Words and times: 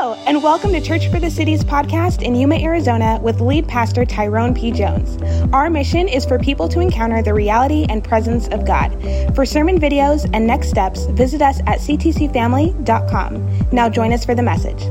Hello, 0.00 0.14
and 0.26 0.42
welcome 0.42 0.72
to 0.72 0.80
Church 0.80 1.08
for 1.08 1.20
the 1.20 1.30
City's 1.30 1.62
podcast 1.62 2.22
in 2.22 2.34
Yuma, 2.34 2.54
Arizona, 2.54 3.20
with 3.20 3.42
lead 3.42 3.68
pastor 3.68 4.06
Tyrone 4.06 4.54
P. 4.54 4.72
Jones. 4.72 5.22
Our 5.52 5.68
mission 5.68 6.08
is 6.08 6.24
for 6.24 6.38
people 6.38 6.70
to 6.70 6.80
encounter 6.80 7.22
the 7.22 7.34
reality 7.34 7.84
and 7.90 8.02
presence 8.02 8.48
of 8.48 8.64
God. 8.64 8.94
For 9.34 9.44
sermon 9.44 9.78
videos 9.78 10.26
and 10.32 10.46
next 10.46 10.70
steps, 10.70 11.04
visit 11.08 11.42
us 11.42 11.60
at 11.66 11.80
ctcfamily.com. 11.80 13.68
Now 13.72 13.90
join 13.90 14.14
us 14.14 14.24
for 14.24 14.34
the 14.34 14.42
message. 14.42 14.82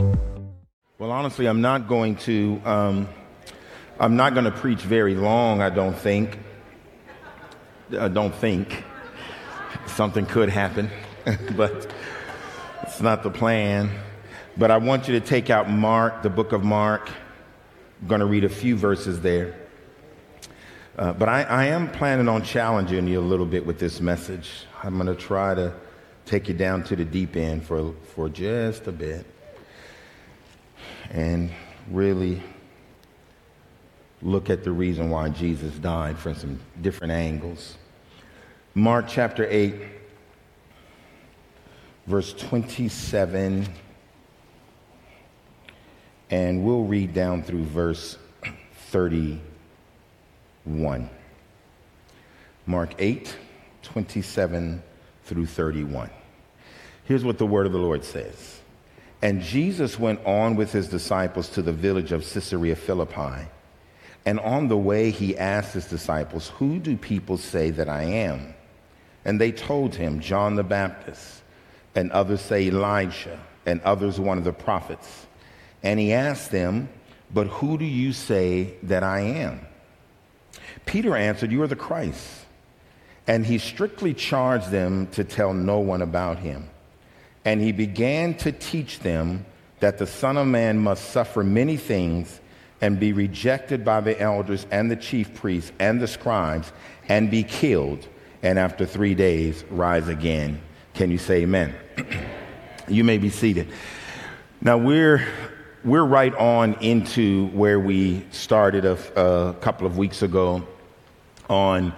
Well, 0.99 1.09
honestly, 1.09 1.47
I'm 1.47 1.61
not 1.61 1.87
going 1.87 2.15
to. 2.17 2.61
Um, 2.63 3.09
I'm 3.99 4.15
not 4.15 4.35
going 4.35 4.45
to 4.45 4.51
preach 4.51 4.81
very 4.81 5.15
long. 5.15 5.59
I 5.63 5.71
don't 5.71 5.97
think. 5.97 6.37
I 7.99 8.09
don't 8.09 8.35
think 8.35 8.83
something 9.87 10.27
could 10.27 10.49
happen, 10.49 10.91
but 11.57 11.91
it's 12.83 13.01
not 13.01 13.23
the 13.23 13.31
plan. 13.31 13.89
But 14.59 14.71
I 14.71 14.77
want 14.77 15.07
you 15.07 15.17
to 15.17 15.25
take 15.25 15.49
out 15.49 15.69
Mark, 15.69 16.21
the 16.21 16.29
book 16.29 16.51
of 16.51 16.65
Mark. 16.65 17.09
I'm 18.01 18.07
going 18.09 18.19
to 18.19 18.25
read 18.25 18.43
a 18.43 18.49
few 18.49 18.75
verses 18.75 19.21
there. 19.21 19.55
Uh, 20.97 21.13
but 21.13 21.29
I, 21.29 21.43
I 21.43 21.65
am 21.67 21.89
planning 21.89 22.27
on 22.27 22.43
challenging 22.43 23.07
you 23.07 23.21
a 23.21 23.21
little 23.21 23.45
bit 23.45 23.65
with 23.65 23.79
this 23.79 24.01
message. 24.01 24.65
I'm 24.83 24.95
going 24.95 25.07
to 25.07 25.15
try 25.15 25.55
to 25.55 25.73
take 26.25 26.49
you 26.49 26.53
down 26.53 26.83
to 26.83 26.97
the 26.97 27.05
deep 27.05 27.37
end 27.37 27.63
for, 27.63 27.93
for 28.13 28.27
just 28.27 28.85
a 28.87 28.91
bit 28.91 29.25
and 31.09 31.51
really 31.89 32.43
look 34.21 34.49
at 34.49 34.65
the 34.65 34.73
reason 34.73 35.09
why 35.09 35.29
Jesus 35.29 35.73
died 35.75 36.19
from 36.19 36.35
some 36.35 36.59
different 36.81 37.13
angles. 37.13 37.77
Mark 38.75 39.05
chapter 39.07 39.47
8, 39.49 39.75
verse 42.07 42.33
27 42.33 43.65
and 46.29 46.63
we'll 46.63 46.83
read 46.83 47.13
down 47.13 47.43
through 47.43 47.63
verse 47.63 48.17
31. 48.87 51.09
Mark 52.65 52.93
8, 52.99 53.35
27 53.83 54.83
through 55.25 55.45
31. 55.45 56.09
Here's 57.05 57.25
what 57.25 57.37
the 57.37 57.45
word 57.45 57.65
of 57.65 57.71
the 57.71 57.79
Lord 57.79 58.03
says. 58.03 58.59
And 59.21 59.41
Jesus 59.41 59.99
went 59.99 60.25
on 60.25 60.55
with 60.55 60.71
his 60.71 60.87
disciples 60.87 61.49
to 61.49 61.61
the 61.61 61.73
village 61.73 62.11
of 62.11 62.21
Caesarea 62.21 62.75
Philippi. 62.75 63.47
And 64.25 64.39
on 64.39 64.67
the 64.67 64.77
way, 64.77 65.11
he 65.11 65.37
asked 65.37 65.73
his 65.73 65.85
disciples, 65.85 66.49
Who 66.57 66.79
do 66.79 66.95
people 66.95 67.37
say 67.37 67.71
that 67.71 67.89
I 67.89 68.03
am? 68.03 68.53
And 69.25 69.41
they 69.41 69.51
told 69.51 69.95
him, 69.95 70.19
John 70.19 70.55
the 70.55 70.63
Baptist, 70.63 71.41
and 71.95 72.11
others 72.11 72.41
say 72.41 72.67
Elijah, 72.67 73.39
and 73.65 73.81
others 73.81 74.19
one 74.19 74.37
of 74.37 74.43
the 74.43 74.53
prophets. 74.53 75.25
And 75.83 75.99
he 75.99 76.13
asked 76.13 76.51
them, 76.51 76.89
But 77.33 77.47
who 77.47 77.77
do 77.77 77.85
you 77.85 78.13
say 78.13 78.73
that 78.83 79.03
I 79.03 79.21
am? 79.21 79.61
Peter 80.85 81.15
answered, 81.15 81.51
You 81.51 81.61
are 81.63 81.67
the 81.67 81.75
Christ. 81.75 82.45
And 83.27 83.45
he 83.45 83.59
strictly 83.59 84.13
charged 84.13 84.71
them 84.71 85.07
to 85.07 85.23
tell 85.23 85.53
no 85.53 85.79
one 85.79 86.01
about 86.01 86.39
him. 86.39 86.69
And 87.45 87.61
he 87.61 87.71
began 87.71 88.33
to 88.37 88.51
teach 88.51 88.99
them 88.99 89.45
that 89.79 89.97
the 89.97 90.07
Son 90.07 90.35
of 90.37 90.47
Man 90.47 90.79
must 90.79 91.11
suffer 91.11 91.43
many 91.43 91.77
things 91.77 92.39
and 92.81 92.99
be 92.99 93.13
rejected 93.13 93.85
by 93.85 94.01
the 94.01 94.19
elders 94.19 94.65
and 94.71 94.89
the 94.89 94.95
chief 94.95 95.33
priests 95.35 95.71
and 95.79 96.01
the 96.01 96.07
scribes 96.07 96.71
and 97.07 97.29
be 97.29 97.43
killed, 97.43 98.07
and 98.41 98.57
after 98.57 98.85
three 98.85 99.15
days 99.15 99.63
rise 99.69 100.07
again. 100.07 100.61
Can 100.93 101.11
you 101.11 101.17
say 101.17 101.43
amen? 101.43 101.73
you 102.87 103.03
may 103.03 103.17
be 103.17 103.29
seated. 103.29 103.67
Now, 104.61 104.77
we're 104.77 105.27
we're 105.83 106.03
right 106.03 106.35
on 106.35 106.73
into 106.81 107.47
where 107.47 107.79
we 107.79 108.25
started 108.31 108.83
a, 108.83 108.97
a, 109.15 109.53
couple 109.55 109.87
of 109.87 109.97
weeks 109.97 110.21
ago 110.21 110.67
on 111.49 111.93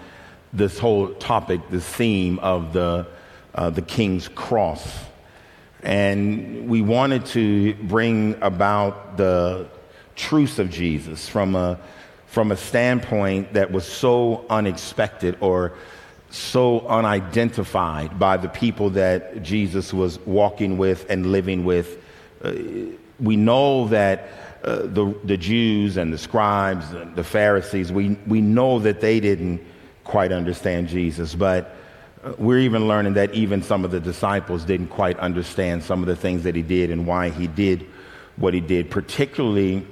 this 0.54 0.78
whole 0.78 1.14
topic, 1.16 1.62
this 1.70 1.86
theme 1.86 2.38
of 2.40 2.74
the, 2.74 3.08
uh, 3.56 3.70
the 3.72 3.82
King's 3.82 4.28
Cross. 4.28 5.06
And 5.82 6.70
we 6.70 6.84
wanted 6.84 7.26
to 7.28 7.74
bring 7.74 8.36
about 8.44 9.18
the 9.18 9.68
truth 10.16 10.60
of 10.60 10.70
Jesus 10.70 11.28
from 11.28 11.56
a, 11.56 11.80
from 12.28 12.52
a 12.52 12.58
standpoint 12.58 13.54
that 13.54 13.72
was 13.72 13.88
so 13.88 14.46
unexpected 14.50 15.38
or 15.40 15.74
so 16.30 16.82
unidentified 16.82 18.20
by 18.20 18.38
the 18.38 18.48
people 18.48 18.92
that 18.92 19.42
Jesus 19.42 19.92
was 19.92 20.20
walking 20.20 20.78
with 20.78 21.10
and 21.10 21.32
living 21.32 21.66
with. 21.66 21.98
Uh, 22.44 22.54
we 23.22 23.36
know 23.36 23.88
that 23.90 24.28
uh, 24.64 24.78
the, 24.84 25.16
the 25.24 25.38
Jews 25.38 25.98
and 25.98 26.12
the 26.12 26.18
scribes, 26.18 26.92
and 26.92 27.16
the 27.16 27.24
Pharisees, 27.24 27.92
we, 27.92 28.18
we 28.28 28.42
know 28.42 28.80
that 28.80 29.02
they 29.02 29.20
didn't 29.20 29.62
quite 30.04 30.32
understand 30.32 30.88
Jesus, 30.88 31.36
but 31.36 31.76
uh, 32.24 32.34
we're 32.38 32.60
even 32.60 32.88
learning 32.88 33.14
that 33.14 33.34
even 33.34 33.64
some 33.64 33.86
of 33.86 33.92
the 33.92 34.00
disciples 34.00 34.66
didn't 34.66 34.88
quite 34.88 35.18
understand 35.20 35.84
some 35.84 36.02
of 36.02 36.08
the 36.08 36.16
things 36.16 36.44
that 36.44 36.56
he 36.56 36.62
did 36.62 36.92
and 36.92 37.08
why 37.08 37.30
he 37.30 37.48
did 37.48 37.88
what 38.38 38.54
he 38.54 38.60
did, 38.60 38.90
particularly 38.90 39.86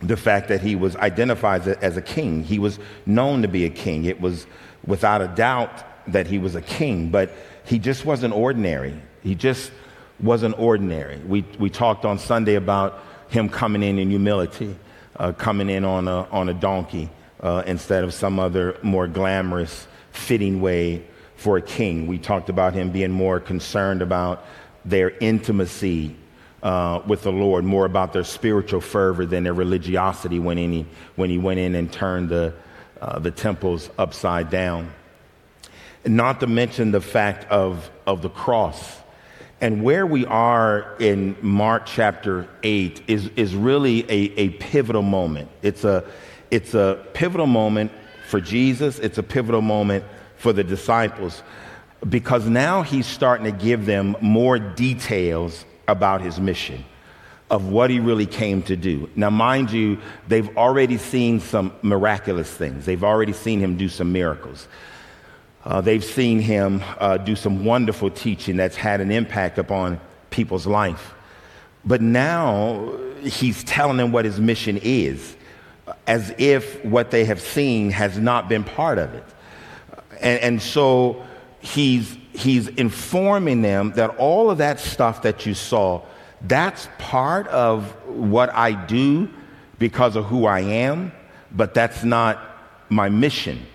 the 0.00 0.16
fact 0.16 0.48
that 0.48 0.60
he 0.60 0.76
was 0.76 0.94
identified 0.96 1.66
as 1.66 1.96
a 1.96 2.02
king. 2.02 2.44
He 2.44 2.58
was 2.58 2.78
known 3.06 3.42
to 3.42 3.48
be 3.48 3.64
a 3.64 3.70
king. 3.70 4.04
It 4.04 4.20
was 4.20 4.46
without 4.86 5.22
a 5.22 5.28
doubt 5.28 5.84
that 6.12 6.26
he 6.26 6.38
was 6.38 6.54
a 6.54 6.62
king, 6.62 7.10
but 7.10 7.30
he 7.64 7.78
just 7.78 8.04
wasn't 8.04 8.34
ordinary. 8.34 9.00
He 9.22 9.34
just 9.34 9.70
wasn't 10.20 10.58
ordinary. 10.58 11.18
We, 11.18 11.44
we 11.58 11.70
talked 11.70 12.04
on 12.04 12.18
Sunday 12.18 12.54
about 12.54 13.02
him 13.28 13.48
coming 13.48 13.82
in 13.82 13.98
in 13.98 14.10
humility, 14.10 14.76
uh, 15.16 15.32
coming 15.32 15.68
in 15.70 15.84
on 15.84 16.08
a, 16.08 16.22
on 16.30 16.48
a 16.48 16.54
donkey 16.54 17.10
uh, 17.40 17.62
instead 17.66 18.04
of 18.04 18.12
some 18.14 18.38
other 18.38 18.78
more 18.82 19.06
glamorous, 19.06 19.86
fitting 20.12 20.60
way 20.60 21.04
for 21.36 21.56
a 21.56 21.62
king. 21.62 22.06
We 22.06 22.18
talked 22.18 22.48
about 22.48 22.74
him 22.74 22.90
being 22.90 23.12
more 23.12 23.38
concerned 23.38 24.02
about 24.02 24.44
their 24.84 25.10
intimacy 25.10 26.16
uh, 26.62 27.00
with 27.06 27.22
the 27.22 27.30
Lord, 27.30 27.64
more 27.64 27.84
about 27.84 28.12
their 28.12 28.24
spiritual 28.24 28.80
fervor 28.80 29.24
than 29.24 29.44
their 29.44 29.54
religiosity 29.54 30.40
when, 30.40 30.58
any, 30.58 30.86
when 31.14 31.30
he 31.30 31.38
went 31.38 31.60
in 31.60 31.76
and 31.76 31.92
turned 31.92 32.28
the, 32.28 32.54
uh, 33.00 33.20
the 33.20 33.30
temples 33.30 33.88
upside 33.96 34.50
down. 34.50 34.90
Not 36.04 36.40
to 36.40 36.48
mention 36.48 36.90
the 36.90 37.00
fact 37.00 37.48
of, 37.50 37.88
of 38.06 38.22
the 38.22 38.30
cross 38.30 38.97
and 39.60 39.82
where 39.82 40.06
we 40.06 40.24
are 40.26 40.94
in 41.00 41.36
Mark 41.42 41.86
chapter 41.86 42.48
8 42.62 43.02
is, 43.08 43.28
is 43.36 43.54
really 43.54 44.04
a, 44.04 44.32
a 44.38 44.48
pivotal 44.50 45.02
moment. 45.02 45.50
It's 45.62 45.84
a, 45.84 46.04
it's 46.50 46.74
a 46.74 47.04
pivotal 47.12 47.46
moment 47.46 47.90
for 48.28 48.40
Jesus, 48.40 48.98
it's 48.98 49.18
a 49.18 49.22
pivotal 49.22 49.62
moment 49.62 50.04
for 50.36 50.52
the 50.52 50.62
disciples 50.62 51.42
because 52.08 52.46
now 52.46 52.82
he's 52.82 53.06
starting 53.06 53.44
to 53.44 53.64
give 53.64 53.86
them 53.86 54.16
more 54.20 54.58
details 54.58 55.64
about 55.88 56.20
his 56.20 56.38
mission 56.38 56.84
of 57.50 57.68
what 57.68 57.90
he 57.90 57.98
really 57.98 58.26
came 58.26 58.62
to 58.62 58.76
do. 58.76 59.08
Now, 59.16 59.30
mind 59.30 59.72
you, 59.72 59.98
they've 60.28 60.54
already 60.56 60.98
seen 60.98 61.40
some 61.40 61.72
miraculous 61.82 62.52
things, 62.52 62.84
they've 62.84 63.02
already 63.02 63.32
seen 63.32 63.58
him 63.58 63.76
do 63.76 63.88
some 63.88 64.12
miracles. 64.12 64.68
Uh, 65.64 65.80
they've 65.80 66.04
seen 66.04 66.40
him 66.40 66.82
uh, 66.98 67.16
do 67.16 67.36
some 67.36 67.64
wonderful 67.64 68.10
teaching 68.10 68.56
that's 68.56 68.76
had 68.76 69.00
an 69.00 69.10
impact 69.10 69.58
upon 69.58 70.00
people's 70.30 70.66
life. 70.66 71.14
But 71.84 72.00
now 72.00 72.92
he's 73.22 73.64
telling 73.64 73.96
them 73.96 74.12
what 74.12 74.24
his 74.24 74.40
mission 74.40 74.78
is, 74.82 75.36
as 76.06 76.34
if 76.38 76.84
what 76.84 77.10
they 77.10 77.24
have 77.24 77.40
seen 77.40 77.90
has 77.90 78.18
not 78.18 78.48
been 78.48 78.64
part 78.64 78.98
of 78.98 79.14
it. 79.14 79.24
And, 80.20 80.40
and 80.40 80.62
so 80.62 81.24
he's, 81.60 82.16
he's 82.32 82.68
informing 82.68 83.62
them 83.62 83.92
that 83.92 84.10
all 84.16 84.50
of 84.50 84.58
that 84.58 84.80
stuff 84.80 85.22
that 85.22 85.46
you 85.46 85.54
saw, 85.54 86.02
that's 86.42 86.88
part 86.98 87.48
of 87.48 87.84
what 88.06 88.54
I 88.54 88.72
do 88.72 89.28
because 89.78 90.16
of 90.16 90.26
who 90.26 90.46
I 90.46 90.60
am, 90.60 91.12
but 91.50 91.74
that's 91.74 92.04
not 92.04 92.38
my 92.88 93.08
mission. 93.08 93.66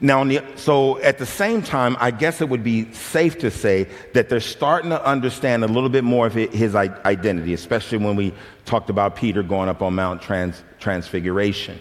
Now, 0.00 0.28
so 0.54 1.00
at 1.00 1.18
the 1.18 1.26
same 1.26 1.60
time, 1.60 1.96
I 1.98 2.12
guess 2.12 2.40
it 2.40 2.48
would 2.48 2.62
be 2.62 2.92
safe 2.92 3.38
to 3.40 3.50
say 3.50 3.88
that 4.14 4.28
they're 4.28 4.38
starting 4.38 4.90
to 4.90 5.04
understand 5.04 5.64
a 5.64 5.66
little 5.66 5.88
bit 5.88 6.04
more 6.04 6.26
of 6.26 6.34
his 6.34 6.76
identity, 6.76 7.52
especially 7.52 7.98
when 7.98 8.14
we 8.14 8.32
talked 8.64 8.90
about 8.90 9.16
Peter 9.16 9.42
going 9.42 9.68
up 9.68 9.82
on 9.82 9.94
Mount 9.94 10.22
Trans, 10.22 10.62
Transfiguration. 10.78 11.80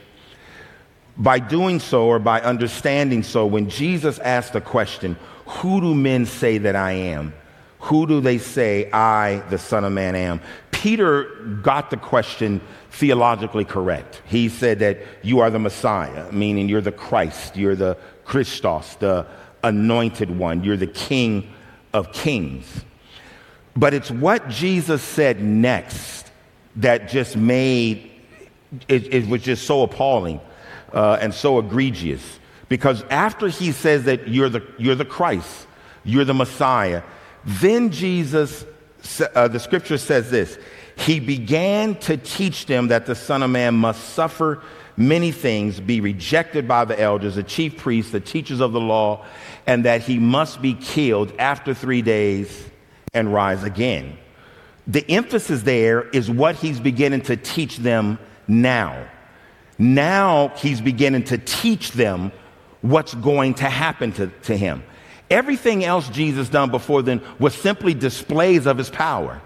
By 1.15 1.39
doing 1.39 1.79
so, 1.79 2.05
or 2.05 2.19
by 2.19 2.41
understanding 2.41 3.21
so, 3.21 3.45
when 3.45 3.69
Jesus 3.69 4.17
asked 4.19 4.53
the 4.53 4.61
question, 4.61 5.15
Who 5.45 5.81
do 5.81 5.93
men 5.93 6.25
say 6.25 6.57
that 6.59 6.75
I 6.75 6.91
am? 6.91 7.33
Who 7.79 8.07
do 8.07 8.19
they 8.21 8.39
say 8.39 8.89
I, 8.91 9.43
the 9.49 9.57
Son 9.57 9.83
of 9.83 9.93
Man, 9.93 10.15
am? 10.15 10.41
Peter 10.77 11.23
got 11.63 11.89
the 11.89 11.97
question 11.97 12.61
theologically 12.91 13.65
correct. 13.65 14.21
He 14.27 14.47
said 14.47 14.77
that 14.79 14.99
you 15.23 15.39
are 15.39 15.49
the 15.49 15.57
Messiah, 15.57 16.31
meaning 16.31 16.69
you're 16.69 16.81
the 16.81 16.91
Christ, 16.91 17.57
you're 17.57 17.75
the 17.75 17.97
Christos, 18.25 18.93
the 18.95 19.25
anointed 19.63 20.29
one, 20.29 20.63
you're 20.63 20.77
the 20.77 20.85
King 20.85 21.51
of 21.93 22.11
kings. 22.13 22.85
But 23.75 23.95
it's 23.95 24.11
what 24.11 24.49
Jesus 24.49 25.01
said 25.01 25.41
next 25.41 26.29
that 26.75 27.09
just 27.09 27.35
made 27.35 28.11
it, 28.87 29.11
it 29.11 29.27
was 29.27 29.41
just 29.41 29.65
so 29.65 29.81
appalling 29.81 30.39
uh, 30.93 31.17
and 31.19 31.33
so 31.33 31.57
egregious. 31.57 32.39
Because 32.69 33.01
after 33.09 33.47
he 33.47 33.71
says 33.71 34.03
that 34.03 34.27
you're 34.27 34.49
the, 34.49 34.61
you're 34.77 34.93
the 34.93 35.05
Christ, 35.05 35.65
you're 36.03 36.25
the 36.25 36.35
Messiah, 36.35 37.01
then 37.43 37.89
Jesus, 37.89 38.63
uh, 39.35 39.47
the 39.47 39.59
scripture 39.59 39.97
says 39.97 40.29
this 40.29 40.57
He 40.95 41.19
began 41.19 41.95
to 42.01 42.17
teach 42.17 42.65
them 42.65 42.89
that 42.89 43.05
the 43.05 43.15
Son 43.15 43.43
of 43.43 43.49
Man 43.49 43.75
must 43.75 44.09
suffer 44.09 44.61
many 44.95 45.31
things, 45.31 45.79
be 45.79 46.01
rejected 46.01 46.67
by 46.67 46.85
the 46.85 46.99
elders, 46.99 47.35
the 47.35 47.43
chief 47.43 47.77
priests, 47.77 48.11
the 48.11 48.19
teachers 48.19 48.59
of 48.59 48.73
the 48.73 48.79
law, 48.79 49.25
and 49.67 49.85
that 49.85 50.01
he 50.01 50.17
must 50.17 50.61
be 50.61 50.73
killed 50.73 51.31
after 51.37 51.73
three 51.73 52.01
days 52.01 52.65
and 53.13 53.33
rise 53.33 53.63
again. 53.63 54.17
The 54.87 55.09
emphasis 55.09 55.61
there 55.63 56.07
is 56.09 56.31
what 56.31 56.55
he's 56.55 56.79
beginning 56.79 57.21
to 57.23 57.35
teach 57.35 57.77
them 57.77 58.17
now. 58.47 59.07
Now 59.77 60.49
he's 60.55 60.81
beginning 60.81 61.25
to 61.25 61.37
teach 61.37 61.91
them 61.91 62.31
what's 62.81 63.13
going 63.13 63.55
to 63.55 63.65
happen 63.65 64.11
to, 64.13 64.27
to 64.43 64.57
him. 64.57 64.83
Everything 65.29 65.83
else 65.83 66.07
Jesus 66.09 66.49
done 66.49 66.71
before 66.71 67.01
then 67.01 67.21
was 67.39 67.53
simply 67.53 67.93
displays 67.93 68.65
of 68.65 68.77
his 68.77 68.89
power, 68.89 69.41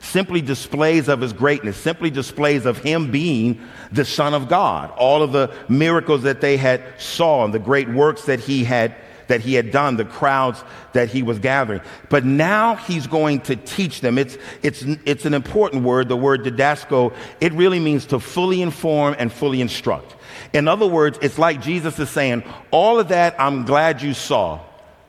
simply 0.00 0.42
displays 0.42 1.08
of 1.08 1.20
his 1.20 1.32
greatness, 1.32 1.76
simply 1.76 2.10
displays 2.10 2.66
of 2.66 2.78
him 2.78 3.10
being 3.10 3.60
the 3.90 4.04
Son 4.04 4.34
of 4.34 4.48
God. 4.48 4.90
All 4.96 5.22
of 5.22 5.32
the 5.32 5.54
miracles 5.68 6.22
that 6.22 6.40
they 6.40 6.56
had 6.56 6.82
saw 6.98 7.44
and 7.44 7.54
the 7.54 7.58
great 7.58 7.88
works 7.88 8.24
that 8.26 8.40
he 8.40 8.64
had 8.64 8.94
that 9.28 9.40
he 9.40 9.54
had 9.54 9.70
done, 9.70 9.96
the 9.96 10.04
crowds 10.04 10.62
that 10.92 11.08
he 11.08 11.22
was 11.22 11.38
gathering. 11.38 11.80
But 12.10 12.24
now 12.24 12.74
he's 12.74 13.06
going 13.06 13.40
to 13.42 13.56
teach 13.56 14.02
them. 14.02 14.18
It's, 14.18 14.36
it's, 14.62 14.82
it's 15.06 15.24
an 15.24 15.32
important 15.32 15.84
word, 15.84 16.08
the 16.08 16.16
word 16.16 16.44
didasko. 16.44 17.14
It 17.40 17.54
really 17.54 17.80
means 17.80 18.04
to 18.06 18.20
fully 18.20 18.60
inform 18.60 19.16
and 19.18 19.32
fully 19.32 19.62
instruct. 19.62 20.16
In 20.52 20.68
other 20.68 20.86
words, 20.86 21.18
it's 21.22 21.38
like 21.38 21.62
Jesus 21.62 21.98
is 21.98 22.10
saying, 22.10 22.44
All 22.70 22.98
of 22.98 23.08
that 23.08 23.34
I'm 23.40 23.64
glad 23.64 24.02
you 24.02 24.12
saw, 24.12 24.60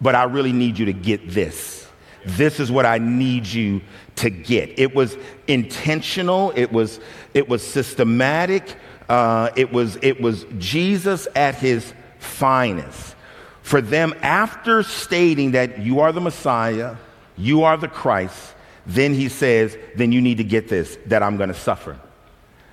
but 0.04 0.16
I 0.16 0.24
really 0.24 0.52
need 0.52 0.78
you 0.78 0.86
to 0.86 0.94
get 0.94 1.30
this. 1.30 1.88
This 2.26 2.60
is 2.60 2.72
what 2.72 2.86
I 2.86 2.98
need 2.98 3.48
you 3.48 3.82
to 4.18 4.30
get. 4.30 4.78
It 4.78 4.94
was 4.94 5.18
intentional, 5.48 6.52
it 6.56 6.72
was, 6.72 7.00
it 7.34 7.48
was 7.50 7.66
systematic, 7.66 8.76
uh, 9.10 9.50
it, 9.56 9.72
was, 9.72 9.98
it 10.02 10.22
was 10.22 10.46
Jesus 10.58 11.28
at 11.36 11.56
his 11.56 11.94
finest. 12.20 13.16
For 13.62 13.82
them, 13.82 14.14
after 14.22 14.84
stating 14.84 15.52
that 15.52 15.80
you 15.80 16.02
are 16.02 16.12
the 16.12 16.22
Messiah, 16.22 16.98
you 17.38 17.64
are 17.64 17.78
the 17.78 17.88
Christ, 17.88 18.54
then 18.86 19.14
he 19.14 19.30
says, 19.30 19.78
then 19.96 20.12
you 20.12 20.22
need 20.22 20.38
to 20.38 20.44
get 20.44 20.68
this 20.68 20.98
that 21.06 21.24
I'm 21.24 21.38
going 21.38 21.50
to 21.50 21.56
suffer, 21.56 21.98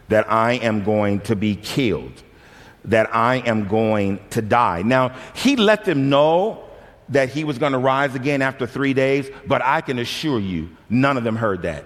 that 0.08 0.30
I 0.30 0.54
am 0.54 0.82
going 0.82 1.20
to 1.20 1.36
be 1.36 1.54
killed 1.54 2.22
that 2.84 3.14
I 3.14 3.36
am 3.36 3.68
going 3.68 4.20
to 4.30 4.42
die. 4.42 4.82
Now, 4.82 5.14
he 5.34 5.56
let 5.56 5.84
them 5.84 6.08
know 6.08 6.69
that 7.10 7.28
he 7.28 7.44
was 7.44 7.58
going 7.58 7.72
to 7.72 7.78
rise 7.78 8.14
again 8.14 8.40
after 8.42 8.66
three 8.66 8.94
days, 8.94 9.30
but 9.46 9.62
I 9.62 9.80
can 9.80 9.98
assure 9.98 10.40
you, 10.40 10.70
none 10.88 11.16
of 11.16 11.24
them 11.24 11.36
heard 11.36 11.62
that. 11.62 11.84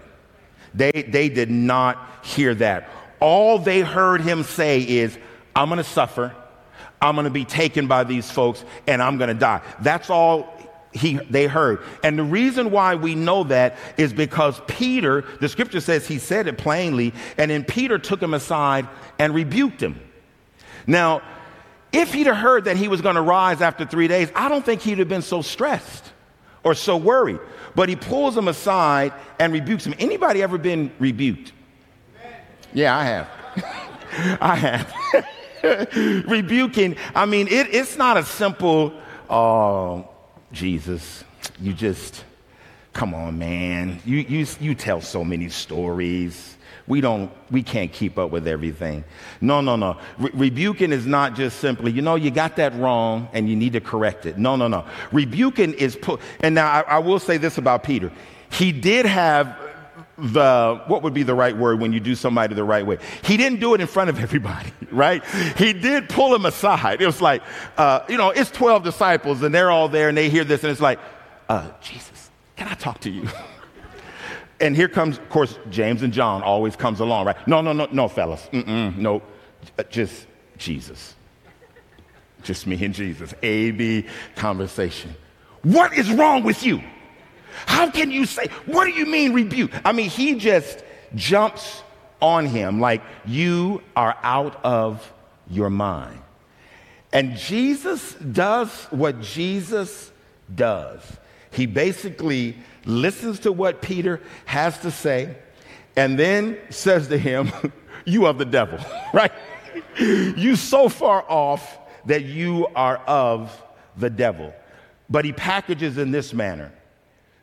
They, 0.75 0.91
they 0.91 1.29
did 1.29 1.50
not 1.50 1.99
hear 2.23 2.55
that. 2.56 2.88
All 3.21 3.59
they 3.59 3.81
heard 3.81 4.21
him 4.21 4.43
say 4.43 4.81
is, 4.81 5.17
I'm 5.56 5.69
going 5.69 5.79
to 5.79 5.85
suffer, 5.85 6.35
I'm 7.00 7.15
going 7.15 7.25
to 7.25 7.31
be 7.31 7.44
taken 7.44 7.87
by 7.87 8.05
these 8.05 8.31
folks, 8.31 8.65
and 8.87 9.03
I'm 9.03 9.19
going 9.19 9.29
to 9.29 9.35
die. 9.35 9.62
That's 9.81 10.11
all 10.11 10.53
he, 10.93 11.15
they 11.29 11.47
heard. 11.47 11.82
And 12.03 12.19
the 12.19 12.25
reason 12.25 12.71
why 12.71 12.94
we 12.94 13.15
know 13.15 13.44
that 13.44 13.76
is 13.97 14.12
because 14.12 14.61
Peter, 14.67 15.25
the 15.41 15.49
scripture 15.49 15.81
says 15.81 16.06
he 16.06 16.19
said 16.19 16.47
it 16.47 16.59
plainly, 16.59 17.12
and 17.37 17.50
then 17.50 17.65
Peter 17.65 17.99
took 17.99 18.23
him 18.23 18.35
aside 18.35 18.88
and 19.19 19.35
rebuked 19.35 19.82
him. 19.82 20.00
Now, 20.87 21.23
if 21.94 22.12
he'd 22.12 22.26
have 22.26 22.37
heard 22.37 22.64
that 22.64 22.76
he 22.76 22.88
was 22.88 23.00
going 23.00 23.14
to 23.14 23.23
rise 23.23 23.61
after 23.61 23.85
three 23.85 24.08
days, 24.08 24.31
I 24.35 24.49
don't 24.49 24.64
think 24.64 24.82
he'd 24.82 24.99
have 24.99 25.08
been 25.08 25.23
so 25.23 25.43
stressed 25.43 26.12
or 26.62 26.75
so 26.75 26.96
worried. 26.96 27.41
But 27.75 27.88
he 27.88 27.96
pulls 27.96 28.37
him 28.37 28.49
aside 28.49 29.12
and 29.38 29.52
rebukes 29.52 29.87
him. 29.87 29.94
Anybody 29.99 30.43
ever 30.43 30.58
been 30.58 30.93
rebuked? 30.99 31.52
Yeah, 32.73 32.96
I 32.96 33.05
have. 33.05 33.29
I 34.41 34.56
have. 34.56 34.94
Rebuking, 36.29 36.96
I 37.14 37.25
mean, 37.26 37.49
it, 37.49 37.73
it's 37.73 37.97
not 37.97 38.17
a 38.17 38.25
simple, 38.25 38.93
oh, 39.31 40.08
Jesus, 40.52 41.25
you 41.58 41.73
just, 41.73 42.25
come 42.93 43.14
on, 43.14 43.38
man. 43.38 44.00
You, 44.05 44.19
you, 44.19 44.47
you 44.61 44.75
tell 44.75 45.00
so 45.00 45.25
many 45.25 45.49
stories 45.49 46.54
we 46.87 47.01
don't 47.01 47.31
we 47.51 47.63
can't 47.63 47.93
keep 47.93 48.19
up 48.19 48.31
with 48.31 48.47
everything. 48.47 49.05
No 49.41 49.61
no 49.61 49.77
no. 49.77 49.99
Re- 50.19 50.31
rebuking 50.35 50.93
is 50.93 51.07
not 51.07 51.35
just 51.35 51.61
simply 51.61 51.93
you 51.93 52.03
know 52.03 52.15
you 52.15 52.31
got 52.31 52.57
that 52.57 52.75
wrong 52.77 53.29
and 53.33 53.49
you 53.49 53.57
need 53.57 53.73
to 53.73 53.81
correct 53.81 54.27
it. 54.27 54.39
No 54.39 54.57
no 54.57 54.69
no. 54.69 54.85
Rebuking 55.13 55.75
is 55.75 55.97
put 55.97 56.21
and 56.41 56.55
now 56.55 56.71
I, 56.71 56.81
I 56.83 56.99
will 56.99 57.19
say 57.19 57.39
this 57.39 57.59
about 57.59 57.85
peter. 57.85 58.13
He 58.51 58.71
did 58.73 59.07
have 59.07 59.59
the 60.17 60.81
what 60.87 61.03
would 61.03 61.15
be 61.15 61.25
the 61.25 61.35
right 61.35 61.57
word 61.57 61.81
when 61.81 61.93
you 61.93 62.01
do 62.01 62.15
somebody 62.15 62.55
the 62.55 62.65
right 62.65 62.87
way? 62.87 62.99
He 63.25 63.37
didn't 63.37 63.61
do 63.61 63.75
it 63.75 63.81
in 63.81 63.87
front 63.87 64.11
of 64.11 64.19
everybody 64.23 64.71
right? 64.91 65.25
He 65.57 65.73
did 65.73 66.09
pull 66.09 66.35
him 66.35 66.47
aside. 66.47 67.03
It 67.03 67.07
was 67.07 67.21
like 67.21 67.43
uh, 67.77 68.01
you 68.09 68.17
know 68.17 68.31
it's 68.31 68.51
12 68.51 68.85
disciples 68.85 69.43
and 69.43 69.55
they're 69.55 69.71
all 69.71 69.89
there 69.89 70.09
and 70.09 70.17
they 70.17 70.29
hear 70.29 70.45
this 70.45 70.63
and 70.63 70.71
it's 70.71 70.81
like 70.81 70.99
uh, 71.49 71.71
jesus 71.83 72.31
can 72.57 72.69
i 72.69 72.75
talk 72.75 72.99
to 73.01 73.11
you 73.11 73.29
and 74.64 74.75
here 74.75 74.88
comes, 74.88 75.19
of 75.19 75.28
course, 75.28 75.58
James 75.69 76.02
and 76.02 76.12
John 76.12 76.43
always 76.43 76.75
comes 76.75 77.00
along, 77.00 77.26
right? 77.26 77.37
No, 77.46 77.61
no, 77.61 77.72
no, 77.75 77.87
no, 77.93 78.08
fellas. 78.08 78.49
Mm-mm, 78.50 78.96
no, 78.96 79.22
uh, 79.78 79.82
just 79.84 80.26
Jesus. 80.56 81.14
Just 82.43 82.66
me 82.66 82.82
and 82.82 82.94
Jesus. 82.94 83.34
A 83.43 83.72
B 83.72 84.06
conversation. 84.37 85.14
What 85.62 85.93
is 85.93 86.11
wrong 86.11 86.43
with 86.43 86.64
you? 86.64 86.82
How 87.66 87.90
can 87.90 88.11
you 88.11 88.25
say, 88.25 88.46
what 88.64 88.87
do 88.87 88.93
you 88.93 89.05
mean 89.05 89.34
rebuke? 89.34 89.70
I 89.84 89.93
mean, 89.93 90.08
he 90.08 90.34
just 90.34 90.82
jumps 91.14 91.82
on 92.20 92.46
him 92.46 92.81
like 92.81 93.02
you 93.26 93.82
are 93.94 94.16
out 94.22 94.64
of 94.64 95.12
your 95.50 95.69
mind. 95.69 96.20
And 97.12 97.37
Jesus 97.37 98.14
does 98.14 98.72
what 98.84 99.20
Jesus 99.20 100.11
does. 100.55 101.02
He 101.50 101.66
basically 101.66 102.56
listens 102.85 103.41
to 103.41 103.53
what 103.53 103.83
Peter 103.83 104.21
has 104.45 104.79
to 104.81 104.91
say, 104.91 105.37
and 105.97 106.19
then 106.19 106.59
says 106.71 107.09
to 107.09 107.19
him, 107.19 107.51
You 108.05 108.26
are 108.26 108.35
the 108.35 108.45
devil, 108.45 108.79
right? 109.14 109.33
you 109.99 110.57
so 110.57 110.88
far 110.88 111.25
off 111.29 111.79
that 112.07 112.25
you 112.25 112.67
are 112.75 112.99
of 112.99 113.62
the 113.97 114.11
devil. 114.11 114.53
But 115.09 115.25
he 115.25 115.33
packages 115.33 115.99
in 115.99 116.11
this 116.11 116.33
manner 116.33 116.73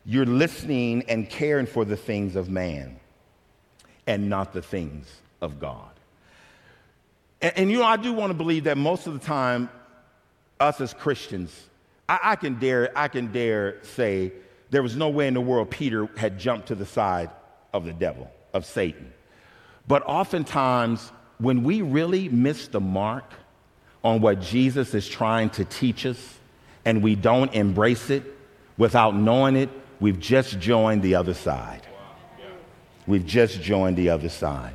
you're 0.04 0.26
listening 0.26 1.04
and 1.08 1.28
caring 1.30 1.66
for 1.66 1.84
the 1.84 1.96
things 1.96 2.34
of 2.34 2.50
man 2.50 2.98
and 4.06 4.28
not 4.28 4.52
the 4.52 4.62
things 4.62 5.06
of 5.40 5.60
God. 5.60 5.90
And, 7.40 7.52
and 7.56 7.70
you 7.70 7.78
know, 7.78 7.84
I 7.84 7.96
do 7.96 8.12
want 8.12 8.30
to 8.30 8.34
believe 8.34 8.64
that 8.64 8.76
most 8.76 9.06
of 9.06 9.12
the 9.12 9.24
time, 9.24 9.70
us 10.58 10.80
as 10.80 10.92
Christians, 10.92 11.68
I, 12.08 12.18
I, 12.22 12.36
can 12.36 12.58
dare, 12.58 12.90
I 12.96 13.08
can 13.08 13.30
dare 13.32 13.78
say 13.82 14.32
there 14.72 14.82
was 14.82 14.96
no 14.96 15.10
way 15.10 15.28
in 15.28 15.34
the 15.34 15.40
world 15.40 15.70
Peter 15.70 16.08
had 16.16 16.38
jumped 16.38 16.68
to 16.68 16.74
the 16.74 16.86
side 16.86 17.30
of 17.74 17.84
the 17.84 17.92
devil, 17.92 18.30
of 18.54 18.64
Satan. 18.64 19.12
But 19.86 20.02
oftentimes, 20.06 21.12
when 21.38 21.62
we 21.62 21.82
really 21.82 22.30
miss 22.30 22.68
the 22.68 22.80
mark 22.80 23.34
on 24.02 24.22
what 24.22 24.40
Jesus 24.40 24.94
is 24.94 25.06
trying 25.06 25.50
to 25.50 25.66
teach 25.66 26.06
us 26.06 26.38
and 26.86 27.02
we 27.02 27.14
don't 27.14 27.52
embrace 27.54 28.08
it 28.08 28.22
without 28.78 29.14
knowing 29.14 29.56
it, 29.56 29.68
we've 30.00 30.18
just 30.18 30.58
joined 30.58 31.02
the 31.02 31.16
other 31.16 31.34
side. 31.34 31.82
We've 33.06 33.26
just 33.26 33.60
joined 33.60 33.98
the 33.98 34.08
other 34.08 34.30
side. 34.30 34.74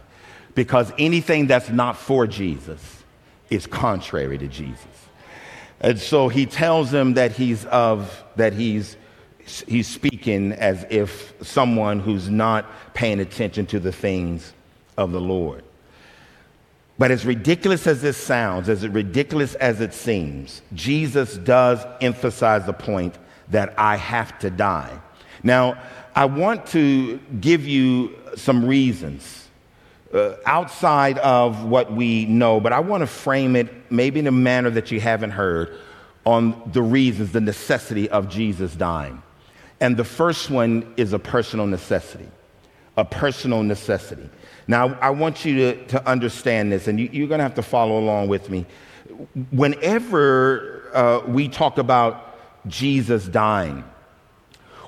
Because 0.54 0.94
anything 1.00 1.48
that's 1.48 1.70
not 1.70 1.98
for 1.98 2.28
Jesus 2.28 3.04
is 3.50 3.66
contrary 3.66 4.38
to 4.38 4.48
Jesus. 4.48 4.86
And 5.82 5.98
so 5.98 6.28
he 6.28 6.46
tells 6.46 6.92
them 6.92 7.16
that 7.16 7.32
he's 7.32 7.66
of, 7.66 8.24
that 8.36 8.54
he's 8.54 8.96
he's 9.68 9.88
speaking 9.88 10.52
as 10.54 10.86
if 10.90 11.34
someone 11.42 12.00
who's 12.00 12.30
not 12.30 12.66
paying 12.94 13.20
attention 13.20 13.66
to 13.68 13.80
the 13.80 13.92
things 13.92 14.54
of 14.98 15.12
the 15.12 15.22
Lord. 15.22 15.64
But 16.98 17.12
as 17.12 17.26
ridiculous 17.26 17.86
as 17.86 18.02
this 18.02 18.18
sounds, 18.18 18.70
as 18.70 18.88
ridiculous 18.88 19.56
as 19.56 19.82
it 19.82 19.94
seems, 19.94 20.62
Jesus 20.74 21.38
does 21.38 21.86
emphasize 22.02 22.66
the 22.66 22.74
point 22.74 23.16
that 23.50 23.74
I 23.78 23.98
have 23.98 24.38
to 24.40 24.50
die. 24.50 25.00
Now, 25.44 25.80
I 26.16 26.26
want 26.26 26.66
to 26.68 27.20
give 27.40 27.68
you 27.68 28.16
some 28.36 28.66
reasons 28.66 29.48
uh, 30.14 30.36
outside 30.46 31.20
of 31.20 31.66
what 31.66 31.92
we 31.94 32.26
know, 32.26 32.60
but 32.60 32.74
I 32.74 32.80
want 32.80 33.02
to 33.02 33.08
frame 33.08 33.56
it 33.56 33.92
maybe 33.92 34.20
in 34.20 34.28
a 34.28 34.32
manner 34.32 34.72
that 34.72 34.90
you 34.90 35.00
haven't 35.00 35.32
heard 35.32 35.78
on 36.26 36.70
the 36.74 36.82
reasons, 36.82 37.32
the 37.32 37.42
necessity 37.42 38.10
of 38.10 38.28
Jesus 38.28 38.76
dying. 38.76 39.22
And 39.80 39.96
the 39.96 40.04
first 40.04 40.50
one 40.50 40.94
is 40.98 41.14
a 41.14 41.20
personal 41.20 41.68
necessity. 41.68 42.28
A 42.98 43.06
personal 43.06 43.64
necessity. 43.64 44.30
Now, 44.68 44.98
I 45.00 45.12
want 45.12 45.46
you 45.46 45.56
to, 45.56 45.88
to 45.88 46.10
understand 46.10 46.72
this, 46.72 46.88
and 46.88 47.00
you, 47.00 47.24
are 47.24 47.28
going 47.28 47.40
to 47.40 47.44
have 47.44 47.56
to 47.56 47.62
follow 47.62 48.00
along 48.00 48.28
with 48.28 48.50
me. 48.50 48.66
Whenever 49.52 50.90
uh, 50.94 51.22
we 51.28 51.48
talk 51.48 51.78
about 51.78 52.38
Jesus 52.68 53.26
dying, 53.26 53.84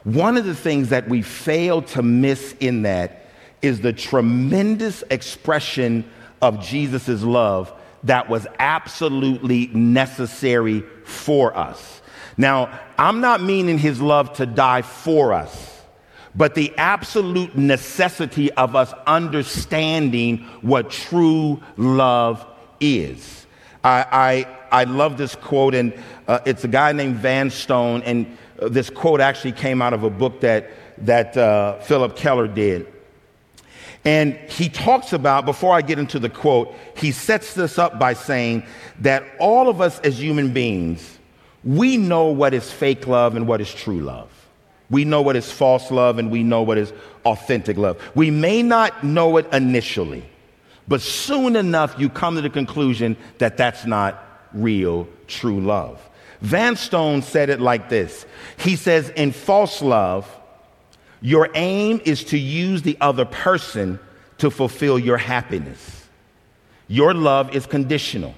one 0.03 0.37
of 0.37 0.45
the 0.45 0.55
things 0.55 0.89
that 0.89 1.07
we 1.07 1.21
fail 1.21 1.81
to 1.83 2.01
miss 2.01 2.55
in 2.59 2.81
that 2.81 3.27
is 3.61 3.81
the 3.81 3.93
tremendous 3.93 5.03
expression 5.09 6.09
of 6.41 6.61
Jesus' 6.61 7.21
love 7.21 7.71
that 8.03 8.29
was 8.29 8.47
absolutely 8.59 9.67
necessary 9.67 10.83
for 11.03 11.55
us. 11.55 12.01
Now, 12.37 12.79
I'm 12.97 13.21
not 13.21 13.41
meaning 13.41 13.77
his 13.77 14.01
love 14.01 14.33
to 14.33 14.45
die 14.45 14.81
for 14.81 15.33
us, 15.33 15.81
but 16.35 16.55
the 16.55 16.73
absolute 16.77 17.57
necessity 17.57 18.51
of 18.53 18.75
us 18.75 18.93
understanding 19.07 20.39
what 20.61 20.89
true 20.89 21.61
love 21.77 22.45
is. 22.79 23.45
I, 23.83 24.45
I, 24.71 24.81
I 24.81 24.83
love 24.85 25.17
this 25.17 25.35
quote, 25.35 25.73
and 25.73 25.93
uh, 26.27 26.39
it's 26.45 26.63
a 26.63 26.67
guy 26.67 26.91
named 26.91 27.17
Vanstone, 27.17 28.03
and 28.03 28.37
uh, 28.61 28.69
this 28.69 28.89
quote 28.89 29.21
actually 29.21 29.53
came 29.53 29.81
out 29.81 29.93
of 29.93 30.03
a 30.03 30.09
book 30.09 30.41
that, 30.41 30.69
that 31.05 31.35
uh, 31.37 31.79
Phillip 31.79 32.15
Keller 32.15 32.47
did. 32.47 32.87
And 34.05 34.35
he 34.49 34.69
talks 34.69 35.11
about, 35.11 35.45
before 35.45 35.75
I 35.75 35.81
get 35.81 35.99
into 35.99 36.19
the 36.19 36.29
quote, 36.29 36.73
he 36.95 37.11
sets 37.11 37.53
this 37.53 37.77
up 37.77 37.99
by 37.99 38.13
saying 38.13 38.65
that 38.99 39.23
all 39.39 39.67
of 39.67 39.81
us 39.81 39.99
as 39.99 40.21
human 40.21 40.53
beings, 40.53 41.18
we 41.63 41.97
know 41.97 42.25
what 42.27 42.53
is 42.53 42.71
fake 42.71 43.07
love 43.07 43.35
and 43.35 43.47
what 43.47 43.61
is 43.61 43.73
true 43.73 44.01
love. 44.01 44.29
We 44.89 45.05
know 45.05 45.21
what 45.21 45.35
is 45.35 45.51
false 45.51 45.91
love 45.91 46.17
and 46.17 46.31
we 46.31 46.41
know 46.43 46.63
what 46.63 46.77
is 46.77 46.93
authentic 47.25 47.77
love. 47.77 48.01
We 48.15 48.31
may 48.31 48.63
not 48.63 49.03
know 49.03 49.37
it 49.37 49.47
initially, 49.53 50.23
but 50.87 51.01
soon 51.01 51.55
enough 51.55 51.95
you 51.99 52.09
come 52.09 52.35
to 52.35 52.41
the 52.41 52.49
conclusion 52.49 53.17
that 53.37 53.57
that's 53.57 53.85
not 53.85 54.23
real, 54.53 55.07
true 55.27 55.59
love. 55.59 56.01
Vanstone 56.41 57.21
said 57.21 57.49
it 57.49 57.59
like 57.59 57.89
this 57.89 58.25
He 58.57 58.75
says, 58.75 59.09
In 59.09 59.31
false 59.31 59.81
love, 59.81 60.27
your 61.21 61.49
aim 61.53 62.01
is 62.05 62.23
to 62.25 62.37
use 62.37 62.81
the 62.81 62.97
other 63.01 63.25
person 63.25 63.99
to 64.37 64.49
fulfill 64.49 64.97
your 64.97 65.17
happiness. 65.17 66.07
Your 66.87 67.13
love 67.13 67.55
is 67.55 67.65
conditional. 67.65 68.33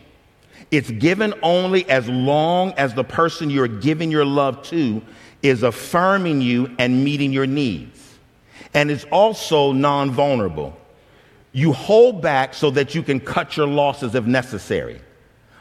It's 0.72 0.90
given 0.90 1.34
only 1.44 1.88
as 1.90 2.08
long 2.08 2.72
as 2.74 2.94
the 2.94 3.04
person 3.04 3.50
you're 3.50 3.68
giving 3.68 4.10
your 4.10 4.26
love 4.26 4.64
to 4.64 5.02
is 5.44 5.64
affirming 5.64 6.42
you 6.42 6.74
and 6.80 7.04
meeting 7.04 7.34
your 7.34 7.46
needs. 7.46 8.18
And 8.74 8.90
it's 8.90 9.04
also 9.12 9.74
non 9.74 10.12
vulnerable. 10.12 10.78
You 11.52 11.74
hold 11.74 12.22
back 12.22 12.54
so 12.54 12.72
that 12.72 12.96
you 12.96 13.04
can 13.04 13.20
cut 13.20 13.58
your 13.58 13.68
losses 13.68 14.16
if 14.16 14.26
necessary. 14.26 15.02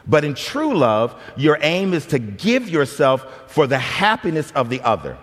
But 0.07 0.23
in 0.23 0.33
true 0.33 0.75
love, 0.75 1.21
your 1.35 1.57
aim 1.61 1.93
is 1.93 2.05
to 2.07 2.19
give 2.19 2.69
yourself 2.69 3.51
for 3.51 3.67
the 3.67 3.77
happiness 3.77 4.51
of 4.51 4.69
the 4.69 4.81
other. 4.81 5.17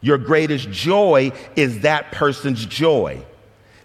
Your 0.00 0.16
greatest 0.18 0.70
joy 0.70 1.32
is 1.56 1.80
that 1.80 2.10
person's 2.10 2.64
joy. 2.64 3.22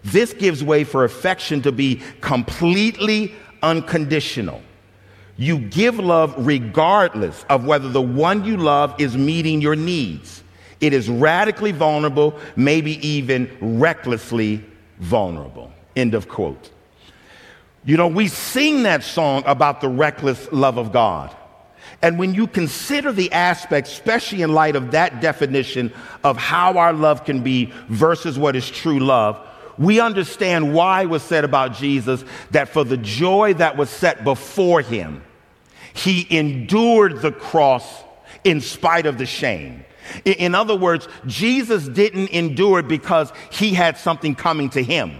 This 0.02 0.32
gives 0.32 0.64
way 0.64 0.84
for 0.84 1.04
affection 1.04 1.62
to 1.62 1.72
be 1.72 2.00
completely 2.20 3.34
unconditional. 3.62 4.62
You 5.36 5.58
give 5.58 5.98
love 5.98 6.34
regardless 6.38 7.44
of 7.50 7.64
whether 7.64 7.88
the 7.88 8.02
one 8.02 8.44
you 8.44 8.56
love 8.56 8.94
is 8.98 9.16
meeting 9.16 9.60
your 9.60 9.76
needs. 9.76 10.42
It 10.80 10.92
is 10.92 11.08
radically 11.08 11.72
vulnerable, 11.72 12.38
maybe 12.54 13.06
even 13.06 13.50
recklessly 13.60 14.64
vulnerable. 14.98 15.72
End 15.94 16.14
of 16.14 16.28
quote. 16.28 16.70
You 17.84 17.96
know, 17.96 18.08
we 18.08 18.28
sing 18.28 18.82
that 18.82 19.04
song 19.04 19.42
about 19.46 19.80
the 19.80 19.88
reckless 19.88 20.50
love 20.52 20.76
of 20.78 20.92
God. 20.92 21.34
And 22.02 22.18
when 22.18 22.34
you 22.34 22.46
consider 22.46 23.12
the 23.12 23.32
aspects, 23.32 23.92
especially 23.92 24.42
in 24.42 24.52
light 24.52 24.76
of 24.76 24.90
that 24.90 25.20
definition 25.20 25.92
of 26.24 26.36
how 26.36 26.78
our 26.78 26.92
love 26.92 27.24
can 27.24 27.42
be 27.42 27.72
versus 27.88 28.38
what 28.38 28.56
is 28.56 28.68
true 28.68 28.98
love, 28.98 29.38
we 29.78 30.00
understand 30.00 30.74
why 30.74 31.02
it 31.02 31.06
was 31.06 31.22
said 31.22 31.44
about 31.44 31.74
Jesus 31.74 32.24
that 32.50 32.68
for 32.68 32.84
the 32.84 32.96
joy 32.96 33.54
that 33.54 33.76
was 33.76 33.90
set 33.90 34.24
before 34.24 34.80
him, 34.80 35.22
he 35.92 36.26
endured 36.36 37.22
the 37.22 37.32
cross 37.32 38.04
in 38.44 38.60
spite 38.60 39.06
of 39.06 39.18
the 39.18 39.26
shame. 39.26 39.84
In 40.24 40.54
other 40.54 40.76
words, 40.76 41.08
Jesus 41.26 41.88
didn't 41.88 42.30
endure 42.30 42.82
because 42.82 43.32
he 43.50 43.74
had 43.74 43.98
something 43.98 44.34
coming 44.34 44.70
to 44.70 44.82
him. 44.82 45.18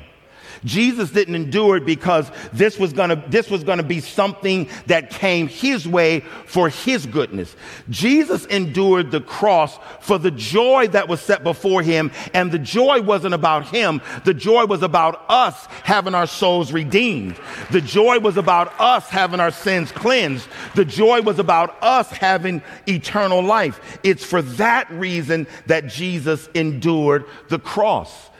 Jesus 0.66 1.10
didn't 1.10 1.36
endure 1.36 1.76
it 1.76 1.86
because 1.86 2.30
this 2.52 2.78
was 2.78 2.92
gonna, 2.92 3.24
this 3.28 3.48
was 3.48 3.64
gonna 3.64 3.84
be 3.84 4.00
something 4.00 4.68
that 4.86 5.10
came 5.10 5.46
his 5.46 5.86
way 5.86 6.20
for 6.44 6.68
his 6.68 7.06
goodness. 7.06 7.54
Jesus 7.88 8.44
endured 8.46 9.10
the 9.10 9.20
cross 9.20 9.78
for 10.00 10.18
the 10.18 10.32
joy 10.32 10.88
that 10.88 11.08
was 11.08 11.20
set 11.20 11.44
before 11.44 11.82
him, 11.82 12.10
and 12.34 12.50
the 12.50 12.58
joy 12.58 13.00
wasn't 13.00 13.32
about 13.32 13.68
him. 13.68 14.02
The 14.24 14.34
joy 14.34 14.66
was 14.66 14.82
about 14.82 15.24
us 15.28 15.66
having 15.84 16.14
our 16.14 16.26
souls 16.26 16.72
redeemed. 16.72 17.36
The 17.70 17.80
joy 17.80 18.18
was 18.18 18.36
about 18.36 18.78
us 18.80 19.08
having 19.08 19.40
our 19.40 19.52
sins 19.52 19.92
cleansed. 19.92 20.48
The 20.74 20.84
joy 20.84 21.22
was 21.22 21.38
about 21.38 21.80
us 21.82 22.10
having 22.10 22.62
eternal 22.88 23.42
life. 23.42 23.98
It's 24.02 24.24
for 24.24 24.42
that 24.42 24.90
reason 24.90 25.46
that 25.66 25.86
Jesus 25.86 26.48
endured 26.54 27.24
the 27.48 27.60
cross. 27.60 28.30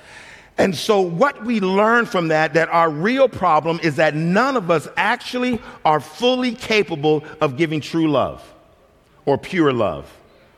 And 0.59 0.75
so, 0.75 1.01
what 1.03 1.45
we 1.45 1.61
learn 1.61 2.07
from 2.07 2.29
that, 2.29 2.55
that 2.55 2.69
our 2.71 2.89
real 2.89 3.29
problem 3.29 3.79
is 3.83 3.97
that 3.97 4.15
none 4.15 4.57
of 4.57 4.71
us 4.71 4.89
actually 4.97 5.61
are 5.85 6.01
fully 6.01 6.55
capable 6.55 7.25
of 7.41 7.57
giving 7.57 7.81
true 7.81 8.11
love 8.11 8.43
or 9.27 9.37
pure 9.37 9.73
love 9.73 10.11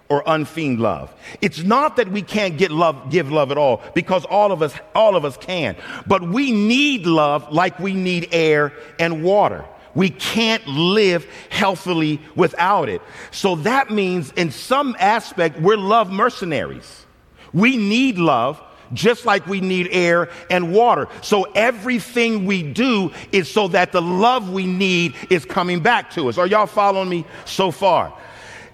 or 0.08 0.22
unfeigned 0.26 0.80
love. 0.80 1.12
It's 1.40 1.62
not 1.62 1.96
that 1.96 2.08
we 2.10 2.22
can't 2.22 2.56
get 2.56 2.70
love, 2.70 3.10
give 3.10 3.30
love 3.30 3.50
at 3.50 3.58
all, 3.58 3.82
because 3.94 4.24
all 4.24 4.52
of 4.52 4.62
us, 4.62 4.74
all 4.94 5.16
of 5.16 5.24
us 5.24 5.36
can. 5.36 5.76
But 6.06 6.22
we 6.22 6.52
need 6.52 7.06
love 7.06 7.52
like 7.52 7.78
we 7.78 7.92
need 7.92 8.28
air 8.32 8.72
and 8.98 9.22
water. 9.22 9.64
We 9.94 10.10
can't 10.10 10.64
live 10.66 11.26
healthily 11.50 12.20
without 12.36 12.88
it. 12.88 13.02
So 13.30 13.56
that 13.56 13.90
means, 13.90 14.32
in 14.32 14.50
some 14.50 14.96
aspect, 14.98 15.60
we're 15.60 15.76
love 15.76 16.12
mercenaries. 16.12 17.04
We 17.52 17.76
need 17.76 18.18
love, 18.18 18.62
just 18.92 19.26
like 19.26 19.46
we 19.46 19.60
need 19.60 19.88
air 19.90 20.30
and 20.50 20.72
water. 20.72 21.08
So 21.22 21.44
everything 21.54 22.46
we 22.46 22.62
do 22.62 23.12
is 23.32 23.50
so 23.50 23.68
that 23.68 23.92
the 23.92 24.02
love 24.02 24.50
we 24.50 24.66
need 24.66 25.14
is 25.30 25.44
coming 25.44 25.80
back 25.80 26.10
to 26.12 26.28
us. 26.28 26.38
Are 26.38 26.46
y'all 26.46 26.66
following 26.66 27.08
me 27.08 27.24
so 27.44 27.70
far? 27.70 28.12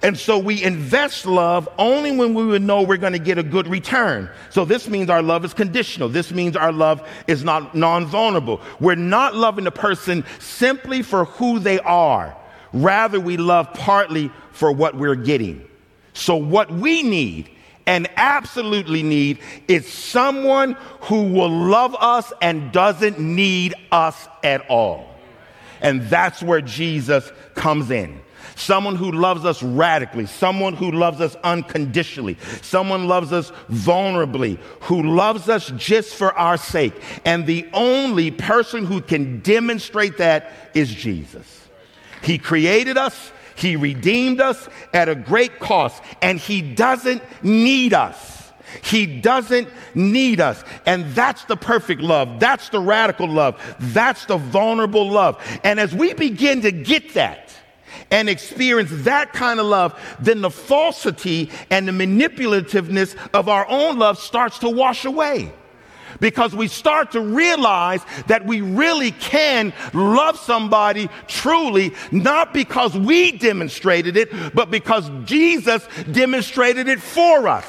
And 0.04 0.18
so 0.18 0.38
we 0.38 0.62
invest 0.62 1.24
love 1.24 1.66
only 1.78 2.14
when 2.14 2.34
we 2.34 2.44
would 2.44 2.60
know 2.60 2.82
we're 2.82 2.98
going 2.98 3.14
to 3.14 3.18
get 3.18 3.38
a 3.38 3.42
good 3.42 3.66
return. 3.66 4.28
So 4.50 4.66
this 4.66 4.86
means 4.86 5.08
our 5.08 5.22
love 5.22 5.46
is 5.46 5.54
conditional. 5.54 6.10
This 6.10 6.30
means 6.30 6.56
our 6.56 6.72
love 6.72 7.08
is 7.26 7.42
not 7.42 7.74
non 7.74 8.04
vulnerable. 8.04 8.60
We're 8.80 8.96
not 8.96 9.34
loving 9.34 9.66
a 9.66 9.70
person 9.70 10.22
simply 10.40 11.00
for 11.00 11.24
who 11.24 11.58
they 11.58 11.78
are. 11.80 12.36
Rather, 12.74 13.18
we 13.18 13.38
love 13.38 13.72
partly 13.72 14.30
for 14.52 14.70
what 14.70 14.94
we're 14.94 15.14
getting. 15.14 15.66
So 16.12 16.36
what 16.36 16.70
we 16.70 17.02
need 17.02 17.48
and 17.86 18.08
absolutely 18.16 19.02
need 19.02 19.38
is 19.68 19.86
someone 19.90 20.76
who 21.02 21.32
will 21.32 21.50
love 21.50 21.94
us 21.98 22.32
and 22.40 22.72
doesn't 22.72 23.18
need 23.18 23.74
us 23.92 24.28
at 24.42 24.68
all. 24.70 25.14
And 25.80 26.02
that's 26.02 26.42
where 26.42 26.62
Jesus 26.62 27.30
comes 27.54 27.90
in. 27.90 28.20
Someone 28.56 28.94
who 28.94 29.10
loves 29.10 29.44
us 29.44 29.62
radically, 29.62 30.26
someone 30.26 30.74
who 30.74 30.92
loves 30.92 31.20
us 31.20 31.34
unconditionally, 31.42 32.38
someone 32.62 33.08
loves 33.08 33.32
us 33.32 33.50
vulnerably, 33.70 34.58
who 34.82 35.02
loves 35.02 35.48
us 35.48 35.72
just 35.76 36.14
for 36.14 36.32
our 36.34 36.56
sake. 36.56 36.94
And 37.24 37.46
the 37.46 37.68
only 37.72 38.30
person 38.30 38.86
who 38.86 39.00
can 39.00 39.40
demonstrate 39.40 40.18
that 40.18 40.70
is 40.72 40.94
Jesus. 40.94 41.68
He 42.22 42.38
created 42.38 42.96
us, 42.96 43.32
he 43.54 43.76
redeemed 43.76 44.40
us 44.40 44.68
at 44.92 45.08
a 45.08 45.14
great 45.14 45.60
cost, 45.60 46.02
and 46.22 46.38
He 46.38 46.60
doesn't 46.60 47.22
need 47.42 47.94
us. 47.94 48.52
He 48.82 49.20
doesn't 49.20 49.68
need 49.94 50.40
us. 50.40 50.64
And 50.84 51.06
that's 51.14 51.44
the 51.44 51.56
perfect 51.56 52.00
love. 52.00 52.40
That's 52.40 52.70
the 52.70 52.80
radical 52.80 53.28
love. 53.28 53.60
That's 53.78 54.26
the 54.26 54.36
vulnerable 54.36 55.08
love. 55.08 55.40
And 55.62 55.78
as 55.78 55.94
we 55.94 56.12
begin 56.14 56.62
to 56.62 56.72
get 56.72 57.14
that, 57.14 57.40
and 58.10 58.28
experience 58.28 58.90
that 58.92 59.32
kind 59.32 59.58
of 59.58 59.66
love, 59.66 59.98
then 60.20 60.40
the 60.40 60.50
falsity 60.50 61.50
and 61.70 61.88
the 61.88 61.92
manipulativeness 61.92 63.16
of 63.32 63.48
our 63.48 63.66
own 63.68 63.98
love 63.98 64.18
starts 64.18 64.58
to 64.58 64.68
wash 64.68 65.04
away 65.04 65.52
because 66.24 66.56
we 66.56 66.68
start 66.68 67.12
to 67.12 67.20
realize 67.20 68.00
that 68.28 68.46
we 68.46 68.62
really 68.62 69.10
can 69.10 69.74
love 69.92 70.38
somebody 70.38 71.10
truly, 71.28 71.92
not 72.12 72.54
because 72.54 72.96
we 72.96 73.32
demonstrated 73.32 74.16
it, 74.16 74.30
but 74.54 74.70
because 74.70 75.10
Jesus 75.26 75.86
demonstrated 76.12 76.88
it 76.88 76.98
for 76.98 77.46
us. 77.46 77.66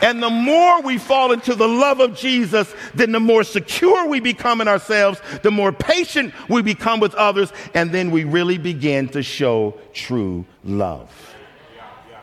And 0.00 0.22
the 0.22 0.30
more 0.30 0.80
we 0.80 0.96
fall 0.96 1.32
into 1.32 1.54
the 1.54 1.68
love 1.68 2.00
of 2.00 2.16
Jesus, 2.16 2.74
then 2.94 3.12
the 3.12 3.20
more 3.20 3.44
secure 3.44 4.08
we 4.08 4.18
become 4.18 4.62
in 4.62 4.68
ourselves, 4.68 5.20
the 5.42 5.50
more 5.50 5.70
patient 5.70 6.32
we 6.48 6.62
become 6.62 7.00
with 7.00 7.14
others, 7.16 7.52
and 7.74 7.92
then 7.92 8.10
we 8.10 8.24
really 8.24 8.56
begin 8.56 9.08
to 9.08 9.22
show 9.22 9.78
true 9.92 10.46
love. 10.64 11.10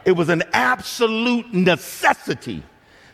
It 0.06 0.14
was 0.14 0.30
an 0.30 0.42
absolute 0.54 1.54
necessity 1.54 2.64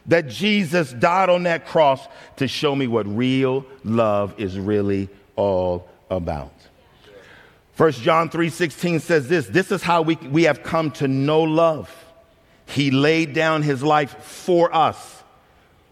that 0.07 0.27
Jesus 0.27 0.93
died 0.93 1.29
on 1.29 1.43
that 1.43 1.65
cross 1.65 2.05
to 2.37 2.47
show 2.47 2.75
me 2.75 2.87
what 2.87 3.05
real 3.07 3.65
love 3.83 4.33
is 4.37 4.57
really 4.57 5.09
all 5.35 5.89
about. 6.09 6.53
1 7.75 7.91
John 7.93 8.29
3:16 8.29 9.01
says 9.01 9.27
this, 9.27 9.47
this 9.47 9.71
is 9.71 9.83
how 9.83 10.01
we, 10.01 10.15
we 10.15 10.43
have 10.43 10.63
come 10.63 10.91
to 10.91 11.07
know 11.07 11.43
love. 11.43 11.93
He 12.65 12.91
laid 12.91 13.33
down 13.33 13.61
his 13.61 13.83
life 13.83 14.23
for 14.23 14.73
us. 14.73 15.23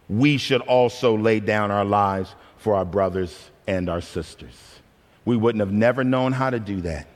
We 0.09 0.37
should 0.37 0.61
also 0.61 1.17
lay 1.17 1.39
down 1.39 1.71
our 1.71 1.85
lives 1.85 2.33
for 2.57 2.75
our 2.75 2.85
brothers 2.85 3.51
and 3.67 3.89
our 3.89 4.01
sisters. 4.01 4.55
We 5.25 5.37
wouldn't 5.37 5.61
have 5.61 5.71
never 5.71 6.03
known 6.03 6.31
how 6.31 6.49
to 6.49 6.59
do 6.59 6.81
that 6.81 7.07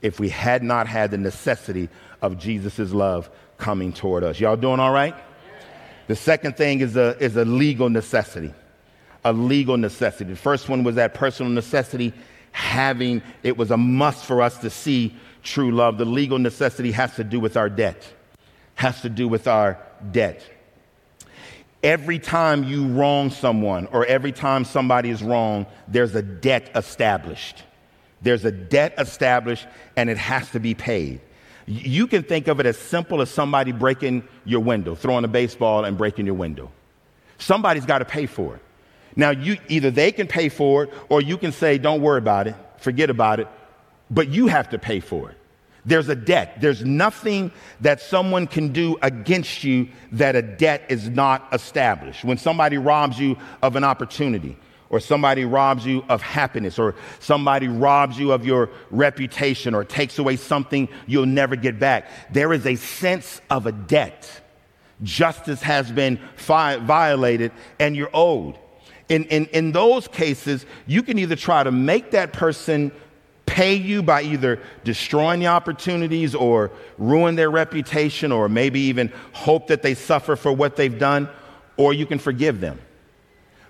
if 0.00 0.18
we 0.18 0.28
had 0.28 0.62
not 0.62 0.86
had 0.86 1.10
the 1.10 1.18
necessity 1.18 1.88
of 2.20 2.38
Jesus' 2.38 2.92
love 2.92 3.30
coming 3.58 3.92
toward 3.92 4.24
us. 4.24 4.40
Y'all 4.40 4.56
doing 4.56 4.80
all 4.80 4.92
right? 4.92 5.14
The 6.06 6.16
second 6.16 6.56
thing 6.56 6.80
is 6.80 6.96
a, 6.96 7.16
is 7.22 7.36
a 7.36 7.44
legal 7.44 7.88
necessity. 7.88 8.52
A 9.24 9.32
legal 9.32 9.76
necessity. 9.76 10.30
The 10.30 10.36
first 10.36 10.68
one 10.68 10.82
was 10.84 10.96
that 10.96 11.14
personal 11.14 11.52
necessity, 11.52 12.12
having, 12.50 13.22
it 13.42 13.56
was 13.56 13.70
a 13.70 13.76
must 13.76 14.24
for 14.24 14.42
us 14.42 14.58
to 14.58 14.70
see 14.70 15.14
true 15.42 15.70
love. 15.70 15.98
The 15.98 16.04
legal 16.04 16.38
necessity 16.38 16.92
has 16.92 17.14
to 17.16 17.24
do 17.24 17.38
with 17.38 17.56
our 17.56 17.68
debt, 17.68 18.02
has 18.74 19.00
to 19.02 19.08
do 19.08 19.28
with 19.28 19.46
our 19.46 19.78
debt. 20.10 20.42
Every 21.82 22.18
time 22.18 22.64
you 22.64 22.86
wrong 22.86 23.30
someone 23.30 23.86
or 23.86 24.06
every 24.06 24.32
time 24.32 24.64
somebody 24.64 25.10
is 25.10 25.22
wrong, 25.22 25.66
there's 25.88 26.14
a 26.14 26.22
debt 26.22 26.70
established. 26.76 27.64
There's 28.22 28.44
a 28.44 28.52
debt 28.52 28.94
established 28.98 29.66
and 29.96 30.08
it 30.08 30.18
has 30.18 30.50
to 30.52 30.60
be 30.60 30.74
paid. 30.74 31.20
You 31.66 32.06
can 32.06 32.22
think 32.22 32.48
of 32.48 32.60
it 32.60 32.66
as 32.66 32.76
simple 32.76 33.20
as 33.22 33.30
somebody 33.30 33.72
breaking 33.72 34.26
your 34.44 34.60
window, 34.60 34.94
throwing 34.94 35.24
a 35.24 35.28
baseball 35.28 35.84
and 35.84 35.96
breaking 35.96 36.26
your 36.26 36.34
window. 36.34 36.70
Somebody's 37.38 37.86
got 37.86 37.98
to 37.98 38.04
pay 38.04 38.26
for 38.26 38.56
it. 38.56 38.62
Now, 39.14 39.30
you, 39.30 39.58
either 39.68 39.90
they 39.90 40.12
can 40.12 40.26
pay 40.26 40.48
for 40.48 40.84
it 40.84 40.94
or 41.08 41.20
you 41.20 41.36
can 41.36 41.52
say, 41.52 41.78
don't 41.78 42.00
worry 42.00 42.18
about 42.18 42.46
it, 42.46 42.54
forget 42.78 43.10
about 43.10 43.40
it, 43.40 43.48
but 44.10 44.28
you 44.28 44.46
have 44.46 44.70
to 44.70 44.78
pay 44.78 45.00
for 45.00 45.30
it. 45.30 45.36
There's 45.84 46.08
a 46.08 46.14
debt. 46.14 46.60
There's 46.60 46.84
nothing 46.84 47.50
that 47.80 48.00
someone 48.00 48.46
can 48.46 48.72
do 48.72 48.96
against 49.02 49.64
you 49.64 49.88
that 50.12 50.36
a 50.36 50.42
debt 50.42 50.84
is 50.88 51.08
not 51.08 51.48
established. 51.52 52.24
When 52.24 52.38
somebody 52.38 52.78
robs 52.78 53.18
you 53.18 53.36
of 53.62 53.74
an 53.74 53.82
opportunity, 53.82 54.56
or 54.92 55.00
somebody 55.00 55.44
robs 55.44 55.84
you 55.84 56.04
of 56.08 56.22
happiness, 56.22 56.78
or 56.78 56.94
somebody 57.18 57.66
robs 57.66 58.18
you 58.18 58.30
of 58.30 58.46
your 58.46 58.68
reputation, 58.90 59.74
or 59.74 59.84
takes 59.84 60.18
away 60.18 60.36
something 60.36 60.88
you'll 61.06 61.26
never 61.26 61.56
get 61.56 61.80
back. 61.80 62.08
There 62.30 62.52
is 62.52 62.66
a 62.66 62.76
sense 62.76 63.40
of 63.50 63.66
a 63.66 63.72
debt. 63.72 64.30
Justice 65.02 65.62
has 65.62 65.90
been 65.90 66.20
fi- 66.36 66.76
violated, 66.76 67.52
and 67.80 67.96
you're 67.96 68.10
owed. 68.12 68.58
In, 69.08 69.24
in, 69.24 69.46
in 69.46 69.72
those 69.72 70.06
cases, 70.08 70.66
you 70.86 71.02
can 71.02 71.18
either 71.18 71.36
try 71.36 71.64
to 71.64 71.72
make 71.72 72.10
that 72.10 72.34
person 72.34 72.92
pay 73.46 73.74
you 73.74 74.02
by 74.02 74.22
either 74.22 74.60
destroying 74.84 75.40
the 75.40 75.46
opportunities 75.46 76.34
or 76.34 76.70
ruin 76.98 77.34
their 77.34 77.50
reputation 77.50 78.30
or 78.30 78.48
maybe 78.48 78.80
even 78.80 79.10
hope 79.32 79.68
that 79.68 79.82
they 79.82 79.94
suffer 79.94 80.36
for 80.36 80.52
what 80.52 80.76
they've 80.76 80.98
done, 80.98 81.28
or 81.78 81.94
you 81.94 82.04
can 82.04 82.18
forgive 82.18 82.60
them. 82.60 82.78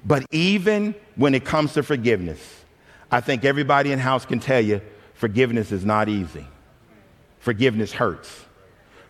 But 0.05 0.27
even 0.31 0.95
when 1.17 1.35
it 1.35 1.45
comes 1.45 1.75
to 1.75 1.83
forgiveness, 1.83 2.41
I 3.11 3.21
think 3.21 3.45
everybody 3.45 3.93
in 3.93 3.99
house 3.99 4.27
can 4.27 4.41
tell 4.41 4.61
you 4.61 4.81
forgiveness 5.15 5.71
is 5.71 5.85
not 5.85 6.09
easy. 6.09 6.47
Forgiveness 7.39 7.93
hurts. 7.93 8.47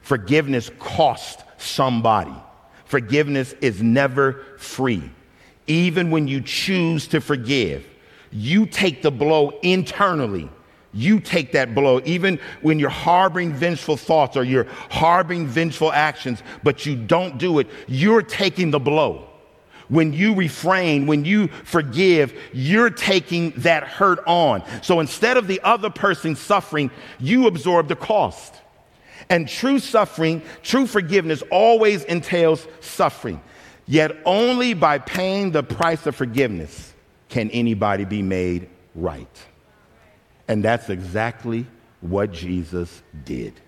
Forgiveness 0.01 0.71
costs 0.79 1.43
somebody. 1.59 2.35
Forgiveness 2.85 3.55
is 3.61 3.83
never 3.83 4.45
free. 4.59 5.09
Even 5.66 6.11
when 6.11 6.29
you 6.29 6.40
choose 6.40 7.07
to 7.09 7.21
forgive, 7.21 7.87
you 8.31 8.66
take 8.66 9.03
the 9.03 9.11
blow 9.11 9.59
internally. 9.62 10.51
You 10.93 11.21
take 11.21 11.53
that 11.53 11.75
blow, 11.75 12.03
even 12.05 12.38
when 12.61 12.79
you're 12.79 12.90
harboring 12.90 13.55
vengeful 13.55 13.97
thoughts 13.97 14.37
or 14.37 14.45
you're 14.45 14.66
harboring 14.90 15.47
vengeful 15.47 15.90
actions, 15.90 16.43
but 16.62 16.85
you 16.85 16.97
don't 16.97 17.38
do 17.38 17.61
it, 17.61 17.69
you're 17.87 18.21
taking 18.21 18.71
the 18.71 18.81
blow 18.81 19.32
when 19.92 20.14
you 20.14 20.35
refrain, 20.35 21.07
when 21.07 21.26
you 21.26 21.48
forgive, 21.64 22.33
you're 22.55 22.88
taking 22.88 23.50
that 23.59 23.85
hurt 23.85 24.20
on. 24.26 24.64
So 24.81 25.00
instead 25.00 25.37
of 25.37 25.46
the 25.46 25.61
other 25.62 25.90
person 25.90 26.35
suffering, 26.35 26.90
you 27.20 27.46
absorb 27.46 27.88
the 27.88 27.96
cost. 27.96 28.55
And 29.28 29.46
true 29.46 29.78
suffering, 29.78 30.40
true 30.62 30.87
forgiveness 30.87 31.42
always 31.50 32.05
entails 32.05 32.66
suffering. 32.81 33.42
Yet 33.87 34.16
only 34.24 34.72
by 34.72 34.96
paying 34.96 35.50
the 35.50 35.62
price 35.62 36.07
of 36.07 36.16
forgiveness 36.16 36.94
can 37.28 37.50
anybody 37.50 38.07
be 38.07 38.22
made 38.22 38.70
right. 38.94 39.42
And 40.48 40.64
that's 40.64 40.88
exactly 40.88 41.66
what 42.00 42.33
Jesus 42.33 43.02
did. 43.26 43.61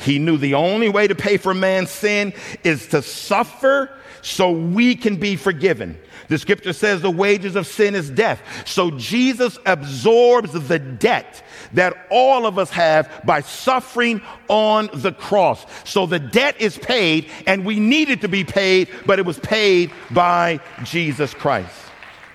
He 0.00 0.18
knew 0.18 0.36
the 0.36 0.54
only 0.54 0.88
way 0.88 1.08
to 1.08 1.14
pay 1.14 1.36
for 1.36 1.54
man's 1.54 1.90
sin 1.90 2.32
is 2.64 2.88
to 2.88 3.02
suffer 3.02 3.90
so 4.22 4.50
we 4.50 4.94
can 4.96 5.16
be 5.16 5.36
forgiven. 5.36 5.98
The 6.28 6.38
scripture 6.38 6.72
says 6.72 7.00
the 7.00 7.10
wages 7.10 7.54
of 7.54 7.66
sin 7.66 7.94
is 7.94 8.10
death. 8.10 8.42
So 8.66 8.90
Jesus 8.90 9.58
absorbs 9.64 10.52
the 10.52 10.78
debt 10.78 11.44
that 11.74 12.06
all 12.10 12.46
of 12.46 12.58
us 12.58 12.70
have 12.70 13.22
by 13.24 13.40
suffering 13.42 14.20
on 14.48 14.90
the 14.92 15.12
cross. 15.12 15.64
So 15.84 16.06
the 16.06 16.18
debt 16.18 16.60
is 16.60 16.76
paid 16.76 17.30
and 17.46 17.64
we 17.64 17.78
needed 17.78 18.22
to 18.22 18.28
be 18.28 18.42
paid, 18.44 18.88
but 19.06 19.18
it 19.18 19.26
was 19.26 19.38
paid 19.38 19.92
by 20.10 20.60
Jesus 20.82 21.32
Christ. 21.32 21.74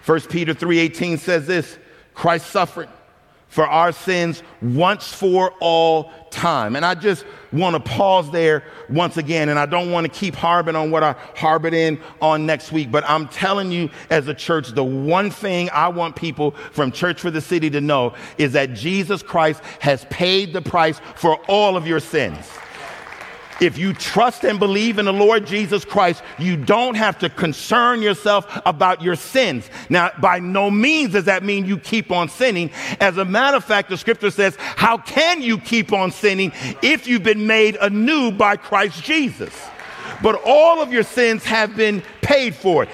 1 0.05 0.21
Peter 0.29 0.53
3:18 0.53 1.19
says 1.19 1.45
this, 1.45 1.77
Christ 2.13 2.47
suffered 2.47 2.89
for 3.51 3.67
our 3.67 3.91
sins 3.91 4.43
once 4.61 5.13
for 5.13 5.53
all 5.59 6.09
time. 6.29 6.77
And 6.77 6.85
I 6.85 6.95
just 6.95 7.25
want 7.51 7.75
to 7.75 7.81
pause 7.81 8.31
there 8.31 8.63
once 8.89 9.17
again, 9.17 9.49
and 9.49 9.59
I 9.59 9.65
don't 9.65 9.91
want 9.91 10.05
to 10.05 10.19
keep 10.19 10.35
harboring 10.35 10.77
on 10.77 10.89
what 10.89 11.03
I 11.03 11.17
harbored 11.35 11.73
in 11.73 11.99
on 12.21 12.45
next 12.45 12.71
week, 12.71 12.89
but 12.89 13.03
I'm 13.09 13.27
telling 13.27 13.69
you 13.69 13.89
as 14.09 14.29
a 14.29 14.33
church, 14.33 14.69
the 14.69 14.85
one 14.85 15.29
thing 15.29 15.69
I 15.73 15.89
want 15.89 16.15
people 16.15 16.51
from 16.71 16.93
Church 16.93 17.19
for 17.19 17.29
the 17.29 17.41
City 17.41 17.69
to 17.71 17.81
know 17.81 18.13
is 18.37 18.53
that 18.53 18.73
Jesus 18.73 19.21
Christ 19.21 19.61
has 19.81 20.05
paid 20.05 20.53
the 20.53 20.61
price 20.61 21.01
for 21.17 21.35
all 21.49 21.75
of 21.75 21.85
your 21.85 21.99
sins. 21.99 22.47
If 23.61 23.77
you 23.77 23.93
trust 23.93 24.43
and 24.43 24.59
believe 24.59 24.97
in 24.97 25.05
the 25.05 25.13
Lord 25.13 25.45
Jesus 25.45 25.85
Christ, 25.85 26.23
you 26.39 26.57
don't 26.57 26.95
have 26.95 27.19
to 27.19 27.29
concern 27.29 28.01
yourself 28.01 28.59
about 28.65 29.03
your 29.03 29.15
sins. 29.15 29.69
Now, 29.87 30.09
by 30.19 30.39
no 30.39 30.71
means 30.71 31.13
does 31.13 31.25
that 31.25 31.43
mean 31.43 31.67
you 31.67 31.77
keep 31.77 32.11
on 32.11 32.27
sinning. 32.27 32.71
As 32.99 33.17
a 33.17 33.23
matter 33.23 33.57
of 33.57 33.63
fact, 33.63 33.89
the 33.89 33.97
scripture 33.97 34.31
says, 34.31 34.55
How 34.57 34.97
can 34.97 35.43
you 35.43 35.59
keep 35.59 35.93
on 35.93 36.11
sinning 36.11 36.51
if 36.81 37.05
you've 37.05 37.21
been 37.21 37.45
made 37.45 37.77
anew 37.79 38.31
by 38.31 38.55
Christ 38.55 39.03
Jesus? 39.03 39.53
But 40.23 40.41
all 40.43 40.81
of 40.81 40.91
your 40.91 41.03
sins 41.03 41.43
have 41.43 41.75
been 41.75 42.01
paid 42.21 42.55
for. 42.55 42.87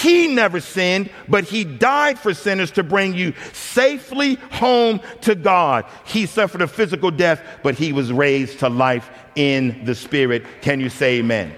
He 0.00 0.26
never 0.28 0.60
sinned, 0.60 1.10
but 1.28 1.44
he 1.44 1.64
died 1.64 2.18
for 2.18 2.32
sinners 2.32 2.70
to 2.72 2.82
bring 2.82 3.14
you 3.14 3.34
safely 3.52 4.34
home 4.52 5.00
to 5.22 5.34
God. 5.34 5.84
He 6.04 6.26
suffered 6.26 6.62
a 6.62 6.68
physical 6.68 7.10
death, 7.10 7.42
but 7.62 7.74
he 7.74 7.92
was 7.92 8.12
raised 8.12 8.60
to 8.60 8.68
life 8.68 9.10
in 9.34 9.84
the 9.84 9.94
spirit. 9.94 10.44
Can 10.62 10.80
you 10.80 10.88
say 10.88 11.18
amen? 11.18 11.52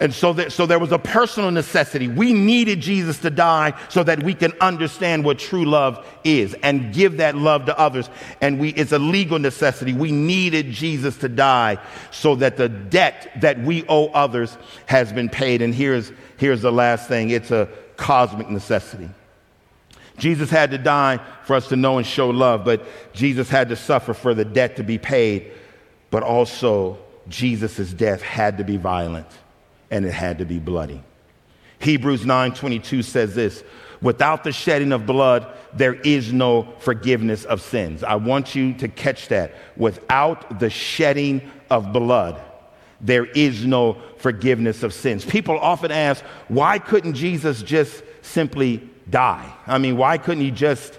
And 0.00 0.12
so, 0.12 0.32
that, 0.32 0.52
so 0.52 0.66
there 0.66 0.78
was 0.78 0.90
a 0.90 0.98
personal 0.98 1.50
necessity. 1.52 2.08
We 2.08 2.32
needed 2.32 2.80
Jesus 2.80 3.18
to 3.18 3.30
die 3.30 3.78
so 3.88 4.02
that 4.02 4.22
we 4.22 4.34
can 4.34 4.52
understand 4.60 5.24
what 5.24 5.38
true 5.38 5.64
love 5.64 6.04
is 6.24 6.54
and 6.62 6.92
give 6.92 7.18
that 7.18 7.36
love 7.36 7.66
to 7.66 7.78
others. 7.78 8.10
And 8.40 8.58
we, 8.58 8.70
it's 8.70 8.90
a 8.90 8.98
legal 8.98 9.38
necessity. 9.38 9.92
We 9.92 10.10
needed 10.10 10.72
Jesus 10.72 11.16
to 11.18 11.28
die 11.28 11.78
so 12.10 12.34
that 12.36 12.56
the 12.56 12.68
debt 12.68 13.30
that 13.40 13.60
we 13.60 13.84
owe 13.88 14.08
others 14.08 14.56
has 14.86 15.12
been 15.12 15.28
paid. 15.28 15.62
And 15.62 15.72
here's, 15.72 16.10
here's 16.38 16.62
the 16.62 16.72
last 16.72 17.06
thing 17.06 17.30
it's 17.30 17.52
a 17.52 17.68
cosmic 17.96 18.50
necessity. 18.50 19.08
Jesus 20.18 20.50
had 20.50 20.72
to 20.72 20.78
die 20.78 21.20
for 21.44 21.54
us 21.54 21.68
to 21.68 21.76
know 21.76 21.98
and 21.98 22.06
show 22.06 22.30
love, 22.30 22.64
but 22.64 22.84
Jesus 23.12 23.48
had 23.48 23.68
to 23.68 23.76
suffer 23.76 24.14
for 24.14 24.34
the 24.34 24.44
debt 24.44 24.76
to 24.76 24.82
be 24.82 24.98
paid. 24.98 25.52
But 26.10 26.22
also, 26.22 26.98
Jesus' 27.28 27.92
death 27.92 28.22
had 28.22 28.58
to 28.58 28.64
be 28.64 28.76
violent 28.76 29.26
and 29.94 30.04
it 30.04 30.12
had 30.12 30.38
to 30.38 30.44
be 30.44 30.58
bloody. 30.58 31.00
Hebrews 31.78 32.24
9:22 32.24 33.04
says 33.04 33.34
this, 33.36 33.62
without 34.02 34.42
the 34.42 34.50
shedding 34.50 34.90
of 34.90 35.06
blood 35.06 35.46
there 35.72 35.94
is 35.94 36.32
no 36.32 36.66
forgiveness 36.80 37.44
of 37.44 37.60
sins. 37.62 38.02
I 38.02 38.16
want 38.16 38.56
you 38.56 38.74
to 38.74 38.88
catch 38.88 39.28
that. 39.28 39.54
Without 39.76 40.58
the 40.58 40.68
shedding 40.68 41.48
of 41.70 41.92
blood 41.92 42.40
there 43.00 43.26
is 43.26 43.64
no 43.64 43.96
forgiveness 44.18 44.82
of 44.82 44.92
sins. 44.92 45.24
People 45.24 45.58
often 45.58 45.92
ask, 45.92 46.24
why 46.48 46.78
couldn't 46.78 47.14
Jesus 47.14 47.62
just 47.62 48.02
simply 48.22 48.88
die? 49.08 49.52
I 49.66 49.78
mean, 49.78 49.96
why 49.96 50.18
couldn't 50.18 50.42
he 50.42 50.50
just 50.50 50.98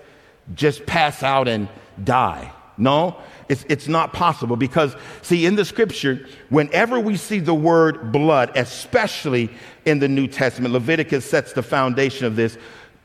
just 0.54 0.86
pass 0.86 1.22
out 1.22 1.50
and 1.50 1.68
die? 2.02 2.54
No, 2.78 3.18
it's, 3.48 3.66
it's 3.70 3.88
not 3.88 4.12
possible 4.12 4.56
because, 4.56 4.96
see, 5.22 5.46
in 5.46 5.56
the 5.56 5.64
scripture, 5.64 6.28
whenever 6.50 7.00
we 7.00 7.16
see 7.16 7.40
the 7.40 7.54
word 7.54 8.12
blood, 8.12 8.52
especially 8.56 9.50
in 9.86 10.00
the 10.00 10.08
New 10.08 10.28
Testament, 10.28 10.74
Leviticus 10.74 11.30
sets 11.30 11.54
the 11.54 11.64
foundation 11.64 12.26
of 12.26 12.36
this. 12.36 12.58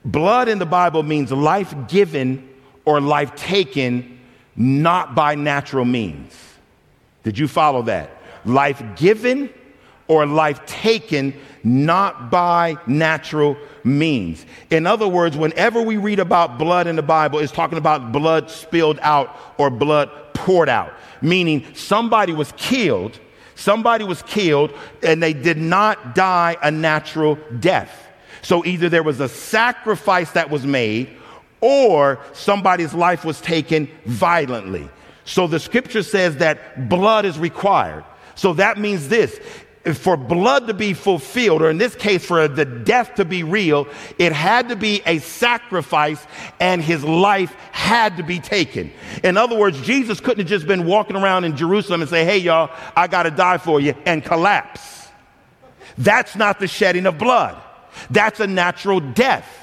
Blood 0.04 0.48
in 0.48 0.58
the 0.58 0.66
Bible 0.66 1.02
means 1.02 1.30
life 1.30 1.74
given 1.88 2.48
or 2.84 3.00
life 3.00 3.34
taken 3.36 4.18
not 4.56 5.14
by 5.14 5.34
natural 5.34 5.84
means. 5.84 6.34
Did 7.22 7.38
you 7.38 7.46
follow 7.46 7.82
that? 7.82 8.10
Life 8.44 8.82
given 8.96 9.50
or 10.10 10.26
life 10.26 10.66
taken 10.66 11.32
not 11.62 12.32
by 12.32 12.76
natural 12.84 13.56
means. 13.84 14.44
In 14.68 14.84
other 14.84 15.06
words, 15.06 15.36
whenever 15.36 15.80
we 15.80 15.98
read 15.98 16.18
about 16.18 16.58
blood 16.58 16.88
in 16.88 16.96
the 16.96 17.02
Bible, 17.02 17.38
it's 17.38 17.52
talking 17.52 17.78
about 17.78 18.10
blood 18.10 18.50
spilled 18.50 18.98
out 19.02 19.38
or 19.56 19.70
blood 19.70 20.10
poured 20.34 20.68
out, 20.68 20.92
meaning 21.22 21.64
somebody 21.74 22.32
was 22.32 22.52
killed, 22.56 23.20
somebody 23.54 24.02
was 24.02 24.20
killed, 24.22 24.72
and 25.00 25.22
they 25.22 25.32
did 25.32 25.58
not 25.58 26.16
die 26.16 26.56
a 26.60 26.72
natural 26.72 27.38
death. 27.60 28.08
So 28.42 28.64
either 28.64 28.88
there 28.88 29.04
was 29.04 29.20
a 29.20 29.28
sacrifice 29.28 30.32
that 30.32 30.50
was 30.50 30.66
made 30.66 31.08
or 31.60 32.18
somebody's 32.32 32.94
life 32.94 33.24
was 33.24 33.40
taken 33.40 33.88
violently. 34.06 34.88
So 35.24 35.46
the 35.46 35.60
scripture 35.60 36.02
says 36.02 36.38
that 36.38 36.88
blood 36.88 37.26
is 37.26 37.38
required. 37.38 38.04
So 38.34 38.54
that 38.54 38.76
means 38.76 39.08
this 39.08 39.38
for 39.94 40.16
blood 40.16 40.66
to 40.66 40.74
be 40.74 40.92
fulfilled, 40.92 41.62
or 41.62 41.70
in 41.70 41.78
this 41.78 41.94
case, 41.94 42.24
for 42.24 42.46
the 42.48 42.64
death 42.64 43.14
to 43.14 43.24
be 43.24 43.42
real, 43.42 43.88
it 44.18 44.32
had 44.32 44.68
to 44.68 44.76
be 44.76 45.00
a 45.06 45.18
sacrifice 45.18 46.24
and 46.60 46.82
his 46.82 47.02
life 47.02 47.54
had 47.72 48.18
to 48.18 48.22
be 48.22 48.38
taken. 48.38 48.92
In 49.24 49.38
other 49.38 49.56
words, 49.56 49.80
Jesus 49.80 50.20
couldn't 50.20 50.40
have 50.40 50.48
just 50.48 50.66
been 50.66 50.86
walking 50.86 51.16
around 51.16 51.44
in 51.44 51.56
Jerusalem 51.56 52.02
and 52.02 52.10
say, 52.10 52.24
Hey, 52.24 52.38
y'all, 52.38 52.70
I 52.94 53.06
got 53.06 53.22
to 53.22 53.30
die 53.30 53.58
for 53.58 53.80
you, 53.80 53.94
and 54.04 54.22
collapse. 54.22 55.08
That's 55.96 56.36
not 56.36 56.60
the 56.60 56.68
shedding 56.68 57.06
of 57.06 57.18
blood, 57.18 57.60
that's 58.10 58.40
a 58.40 58.46
natural 58.46 59.00
death. 59.00 59.56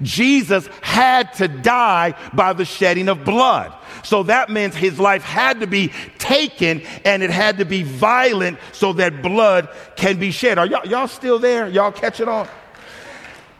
Jesus 0.00 0.66
had 0.80 1.32
to 1.34 1.48
die 1.48 2.14
by 2.32 2.52
the 2.52 2.64
shedding 2.64 3.08
of 3.08 3.24
blood. 3.24 3.72
So 4.02 4.22
that 4.24 4.50
meant 4.50 4.74
his 4.74 4.98
life 4.98 5.22
had 5.22 5.60
to 5.60 5.66
be 5.66 5.92
taken 6.18 6.82
and 7.04 7.22
it 7.22 7.30
had 7.30 7.58
to 7.58 7.64
be 7.64 7.82
violent 7.82 8.58
so 8.72 8.92
that 8.94 9.22
blood 9.22 9.68
can 9.96 10.18
be 10.18 10.30
shed. 10.30 10.58
Are 10.58 10.66
y'all, 10.66 10.86
y'all 10.86 11.08
still 11.08 11.38
there? 11.38 11.68
Y'all 11.68 11.92
catching 11.92 12.28
on? 12.28 12.48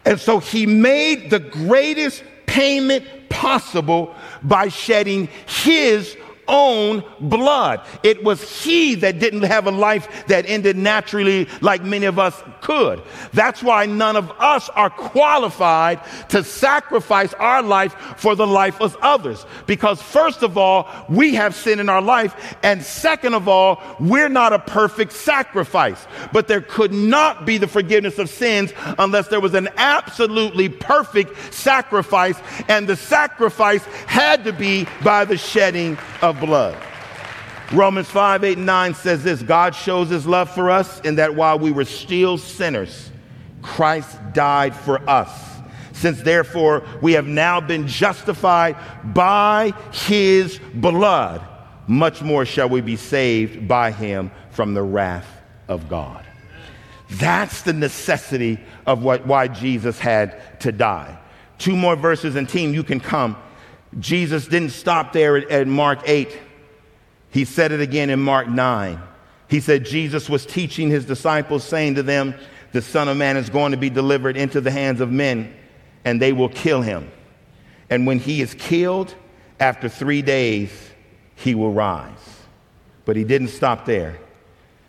And 0.05 0.21
so 0.21 0.41
he 0.41 0.67
made 0.67 1.31
the 1.31 1.39
greatest 1.39 2.25
payment 2.47 3.05
possible 3.29 4.15
by 4.43 4.69
shedding 4.69 5.29
his 5.47 6.17
own 6.53 7.03
blood. 7.19 7.81
It 8.03 8.23
was 8.23 8.62
he 8.62 8.95
that 8.97 9.19
didn't 9.19 9.43
have 9.43 9.67
a 9.67 9.71
life 9.71 10.27
that 10.27 10.45
ended 10.47 10.77
naturally 10.77 11.49
like 11.62 11.83
many 11.83 12.07
of 12.07 12.19
us 12.19 12.41
could. 12.61 13.03
That's 13.33 13.62
why 13.62 13.87
none 13.87 14.15
of 14.17 14.31
us 14.38 14.69
are 14.71 14.91
qualified 14.91 16.01
to 16.29 16.45
sacrifice 16.45 17.33
our 17.35 17.62
life 17.62 17.95
for 18.19 18.37
the 18.37 18.47
life 18.47 18.81
of 18.81 18.97
others. 19.01 19.45
Because 19.67 20.01
first 20.01 20.43
of 20.43 20.59
all, 20.59 20.88
we 21.09 21.35
have 21.35 21.55
sin 21.55 21.81
in 21.81 21.88
our 21.88 22.03
life. 22.03 22.57
And 22.62 22.83
second 22.83 23.35
of 23.35 23.49
all, 23.49 23.83
we're 23.99 24.29
not 24.29 24.53
a 24.53 24.59
perfect 24.59 25.12
sacrifice. 25.12 26.07
But 26.33 26.49
there 26.49 26.61
could 26.61 26.93
not 26.93 27.47
be 27.47 27.57
the 27.57 27.67
forgiveness 27.67 28.19
of 28.19 28.29
sins 28.29 28.73
unless 28.99 29.29
there 29.29 29.41
was 29.41 29.55
an 29.55 29.71
absolutely 29.77 30.69
perfect 30.69 31.55
sacrifice. 31.55 32.38
And 32.69 32.87
the 32.87 32.97
sacrifice 32.97 33.85
had 34.07 34.45
to 34.45 34.53
be 34.53 34.87
by 35.03 35.25
the 35.25 35.38
shedding 35.38 35.97
of 36.21 36.42
blood. 36.43 36.77
Romans 37.73 38.09
5, 38.09 38.45
8, 38.45 38.57
and 38.59 38.67
9 38.67 38.95
says 38.95 39.25
this 39.25 39.43
God 39.43 39.75
shows 39.75 40.11
his 40.11 40.27
love 40.27 40.51
for 40.51 40.71
us 40.71 41.01
in 41.01 41.15
that 41.15 41.35
while 41.35 41.59
we 41.59 41.73
were 41.73 41.87
still 41.87 42.37
sinners, 42.37 43.11
Christ 43.63 44.19
died 44.35 44.75
for 44.75 45.09
us. 45.09 45.31
Since 45.93 46.23
therefore 46.23 46.85
we 47.01 47.13
have 47.13 47.27
now 47.27 47.61
been 47.61 47.87
justified 47.87 48.77
by 49.15 49.73
his 49.93 50.61
blood, 50.75 51.41
much 51.87 52.23
more 52.23 52.45
shall 52.45 52.69
we 52.69 52.81
be 52.81 52.97
saved 52.97 53.67
by 53.67 53.93
him 53.93 54.31
from 54.51 54.75
the 54.75 54.83
wrath 54.83 55.41
of 55.69 55.89
God. 55.89 56.27
That's 57.09 57.63
the 57.63 57.73
necessity 57.73 58.59
of 58.87 59.03
what, 59.03 59.27
why 59.27 59.49
Jesus 59.49 59.99
had 59.99 60.61
to 60.61 60.73
die. 60.73 61.19
Two 61.59 61.77
more 61.77 61.95
verses, 61.95 62.37
and 62.37 62.49
team, 62.49 62.75
you 62.75 62.83
can 62.83 63.01
come. 63.01 63.37
Jesus 63.99 64.47
didn't 64.47 64.71
stop 64.71 65.13
there 65.13 65.37
at, 65.37 65.51
at 65.51 65.67
Mark 65.67 66.01
8. 66.05 66.39
He 67.31 67.45
said 67.45 67.73
it 67.73 67.81
again 67.81 68.11
in 68.11 68.21
Mark 68.21 68.49
9. 68.49 69.01
He 69.49 69.61
said 69.61 69.85
Jesus 69.85 70.31
was 70.31 70.47
teaching 70.47 70.89
his 70.89 71.05
disciples, 71.05 71.65
saying 71.65 71.97
to 71.97 72.03
them, 72.03 72.35
The 72.73 72.83
Son 72.83 73.09
of 73.09 73.17
Man 73.17 73.37
is 73.37 73.51
going 73.51 73.73
to 73.73 73.79
be 73.79 73.91
delivered 73.91 74.37
into 74.37 74.61
the 74.61 74.71
hands 74.71 75.01
of 75.01 75.11
men, 75.11 75.55
and 76.05 76.21
they 76.21 76.33
will 76.33 76.49
kill 76.49 76.81
him. 76.81 77.11
And 77.91 78.07
when 78.07 78.19
he 78.19 78.41
is 78.41 78.55
killed, 78.55 79.15
after 79.61 79.89
three 79.89 80.23
days, 80.23 80.71
he 81.37 81.55
will 81.55 81.73
rise. 81.73 82.19
But 83.05 83.17
he 83.17 83.25
didn't 83.25 83.49
stop 83.49 83.85
there. 83.85 84.19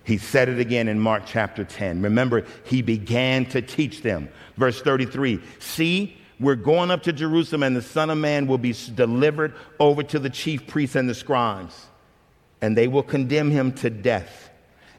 He 0.03 0.17
said 0.17 0.49
it 0.49 0.59
again 0.59 0.87
in 0.87 0.99
Mark 0.99 1.23
chapter 1.25 1.63
10. 1.63 2.01
Remember, 2.01 2.45
he 2.65 2.81
began 2.81 3.45
to 3.47 3.61
teach 3.61 4.01
them. 4.01 4.29
Verse 4.57 4.81
33 4.81 5.41
See, 5.59 6.17
we're 6.43 6.55
going 6.55 6.91
up 6.91 7.03
to 7.03 7.13
Jerusalem, 7.13 7.63
and 7.63 7.75
the 7.75 7.81
Son 7.81 8.09
of 8.09 8.17
Man 8.17 8.47
will 8.47 8.57
be 8.57 8.75
delivered 8.93 9.53
over 9.79 10.03
to 10.03 10.19
the 10.19 10.29
chief 10.29 10.67
priests 10.67 10.95
and 10.95 11.09
the 11.09 11.15
scribes, 11.15 11.87
and 12.61 12.77
they 12.77 12.87
will 12.87 13.03
condemn 13.03 13.49
him 13.49 13.71
to 13.75 13.89
death 13.89 14.49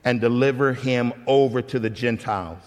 and 0.04 0.20
deliver 0.20 0.72
him 0.72 1.12
over 1.26 1.62
to 1.62 1.78
the 1.78 1.90
Gentiles. 1.90 2.62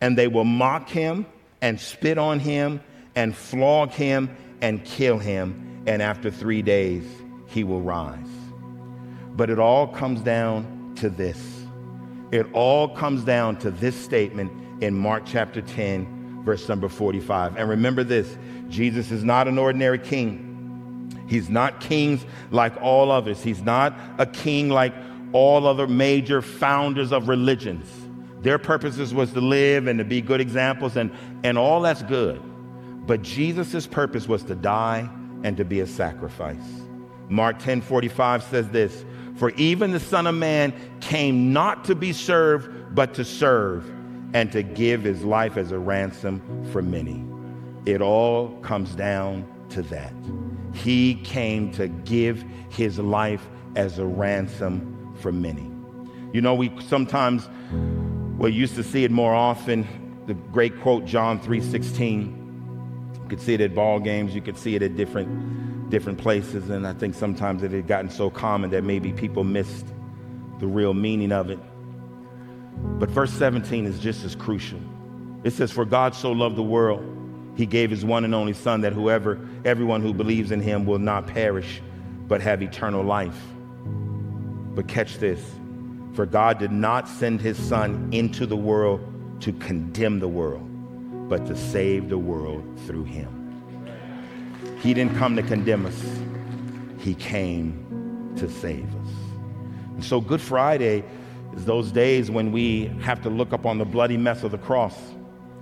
And 0.00 0.18
they 0.18 0.28
will 0.28 0.44
mock 0.44 0.88
him 0.88 1.26
and 1.62 1.80
spit 1.80 2.18
on 2.18 2.38
him 2.38 2.80
and 3.14 3.34
flog 3.34 3.90
him 3.90 4.36
and 4.60 4.84
kill 4.84 5.18
him, 5.18 5.82
and 5.86 6.02
after 6.02 6.30
three 6.30 6.62
days 6.62 7.04
he 7.46 7.64
will 7.64 7.80
rise. 7.80 8.18
But 9.36 9.50
it 9.50 9.58
all 9.58 9.88
comes 9.88 10.20
down 10.20 10.94
to 10.96 11.08
this. 11.08 11.40
It 12.32 12.46
all 12.52 12.88
comes 12.88 13.24
down 13.24 13.56
to 13.58 13.70
this 13.70 13.94
statement 13.94 14.82
in 14.82 14.94
Mark 14.94 15.22
chapter 15.26 15.62
10 15.62 16.15
verse 16.46 16.66
number 16.68 16.88
45. 16.88 17.56
And 17.56 17.68
remember 17.68 18.04
this 18.04 18.38
Jesus 18.70 19.10
is 19.10 19.22
not 19.22 19.48
an 19.48 19.58
ordinary 19.58 19.98
king. 19.98 20.44
He's 21.28 21.50
not 21.50 21.80
kings 21.80 22.24
like 22.50 22.74
all 22.80 23.10
others. 23.10 23.42
He's 23.42 23.60
not 23.60 23.98
a 24.16 24.24
king 24.24 24.70
like 24.70 24.94
all 25.32 25.66
other 25.66 25.88
major 25.88 26.40
founders 26.40 27.12
of 27.12 27.28
religions. 27.28 27.90
Their 28.42 28.58
purposes 28.58 29.12
was 29.12 29.32
to 29.32 29.40
live 29.40 29.88
and 29.88 29.98
to 29.98 30.04
be 30.04 30.20
good 30.20 30.40
examples, 30.40 30.96
and, 30.96 31.10
and 31.42 31.58
all 31.58 31.80
that's 31.82 32.02
good. 32.02 32.40
But 33.06 33.22
Jesus' 33.22 33.88
purpose 33.88 34.28
was 34.28 34.44
to 34.44 34.54
die 34.54 35.10
and 35.42 35.56
to 35.56 35.64
be 35.64 35.80
a 35.80 35.86
sacrifice. 35.86 36.56
Mark 37.28 37.58
10 37.58 37.80
45 37.80 38.44
says 38.44 38.68
this 38.68 39.04
For 39.34 39.50
even 39.50 39.90
the 39.90 40.00
Son 40.00 40.28
of 40.28 40.36
Man 40.36 40.72
came 41.00 41.52
not 41.52 41.86
to 41.86 41.96
be 41.96 42.12
served, 42.12 42.94
but 42.94 43.14
to 43.14 43.24
serve 43.24 43.95
and 44.36 44.52
to 44.52 44.62
give 44.62 45.02
his 45.02 45.24
life 45.24 45.56
as 45.56 45.72
a 45.72 45.78
ransom 45.78 46.42
for 46.70 46.82
many. 46.82 47.24
It 47.86 48.02
all 48.02 48.50
comes 48.60 48.94
down 48.94 49.46
to 49.70 49.80
that. 49.84 50.12
He 50.74 51.14
came 51.24 51.72
to 51.72 51.88
give 51.88 52.44
his 52.68 52.98
life 52.98 53.48
as 53.76 53.98
a 53.98 54.04
ransom 54.04 55.14
for 55.20 55.32
many. 55.32 55.70
You 56.34 56.42
know, 56.42 56.54
we 56.54 56.70
sometimes 56.82 57.48
we 58.36 58.52
used 58.52 58.74
to 58.74 58.82
see 58.82 59.04
it 59.04 59.10
more 59.10 59.34
often. 59.34 59.88
The 60.26 60.34
great 60.34 60.82
quote, 60.82 61.06
John 61.06 61.40
3:16. 61.40 62.34
You 63.14 63.28
could 63.30 63.40
see 63.40 63.54
it 63.54 63.62
at 63.62 63.74
ball 63.74 63.98
games, 63.98 64.34
you 64.34 64.42
could 64.42 64.58
see 64.58 64.74
it 64.74 64.82
at 64.82 64.96
different 64.96 65.88
different 65.88 66.18
places, 66.18 66.68
and 66.68 66.86
I 66.86 66.92
think 66.92 67.14
sometimes 67.14 67.62
it 67.62 67.70
had 67.70 67.86
gotten 67.86 68.10
so 68.10 68.28
common 68.28 68.68
that 68.72 68.84
maybe 68.84 69.12
people 69.12 69.44
missed 69.44 69.86
the 70.60 70.66
real 70.66 70.92
meaning 70.92 71.32
of 71.32 71.48
it. 71.48 71.58
But 72.76 73.10
verse 73.10 73.32
17 73.32 73.86
is 73.86 73.98
just 73.98 74.24
as 74.24 74.34
crucial. 74.34 74.80
It 75.44 75.52
says, 75.52 75.70
For 75.72 75.84
God 75.84 76.14
so 76.14 76.32
loved 76.32 76.56
the 76.56 76.62
world, 76.62 77.04
he 77.56 77.66
gave 77.66 77.90
his 77.90 78.04
one 78.04 78.24
and 78.24 78.34
only 78.34 78.52
Son, 78.52 78.82
that 78.82 78.92
whoever, 78.92 79.40
everyone 79.64 80.02
who 80.02 80.12
believes 80.12 80.50
in 80.50 80.60
him 80.60 80.86
will 80.86 80.98
not 80.98 81.26
perish, 81.26 81.80
but 82.28 82.40
have 82.40 82.62
eternal 82.62 83.02
life. 83.02 83.40
But 84.74 84.88
catch 84.88 85.18
this 85.18 85.40
for 86.16 86.24
God 86.24 86.58
did 86.58 86.72
not 86.72 87.06
send 87.06 87.42
his 87.42 87.58
Son 87.58 88.08
into 88.10 88.46
the 88.46 88.56
world 88.56 89.00
to 89.42 89.52
condemn 89.52 90.18
the 90.18 90.28
world, 90.28 90.66
but 91.28 91.44
to 91.46 91.54
save 91.54 92.08
the 92.08 92.16
world 92.16 92.64
through 92.86 93.04
him. 93.04 93.28
He 94.80 94.94
didn't 94.94 95.14
come 95.16 95.36
to 95.36 95.42
condemn 95.42 95.84
us, 95.84 96.04
he 96.98 97.14
came 97.14 98.32
to 98.38 98.48
save 98.48 98.86
us. 98.86 99.08
And 99.94 100.02
so, 100.02 100.22
Good 100.22 100.40
Friday 100.40 101.04
is 101.56 101.64
those 101.64 101.90
days 101.90 102.30
when 102.30 102.52
we 102.52 102.86
have 103.00 103.22
to 103.22 103.30
look 103.30 103.52
up 103.52 103.66
on 103.66 103.78
the 103.78 103.84
bloody 103.84 104.16
mess 104.16 104.42
of 104.42 104.52
the 104.52 104.58
cross. 104.58 104.96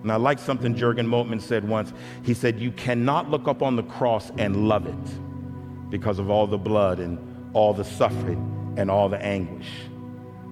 And 0.02 0.12
I 0.12 0.16
like 0.16 0.38
something 0.38 0.74
Jurgen 0.74 1.07
Moltmann 1.07 1.40
said 1.40 1.66
once. 1.66 1.92
He 2.22 2.35
said, 2.35 2.61
You 2.61 2.72
cannot 2.72 3.30
look 3.30 3.48
up 3.48 3.62
on 3.62 3.76
the 3.76 3.85
cross 3.85 4.30
and 4.37 4.68
love 4.68 4.87
it 4.87 5.90
because 5.90 6.18
of 6.18 6.28
all 6.28 6.46
the 6.46 6.59
blood 6.59 6.98
and 6.98 7.18
all 7.54 7.72
the 7.72 7.85
suffering 7.85 8.74
and 8.76 8.90
all 8.90 9.09
the 9.09 9.22
anguish. 9.24 9.70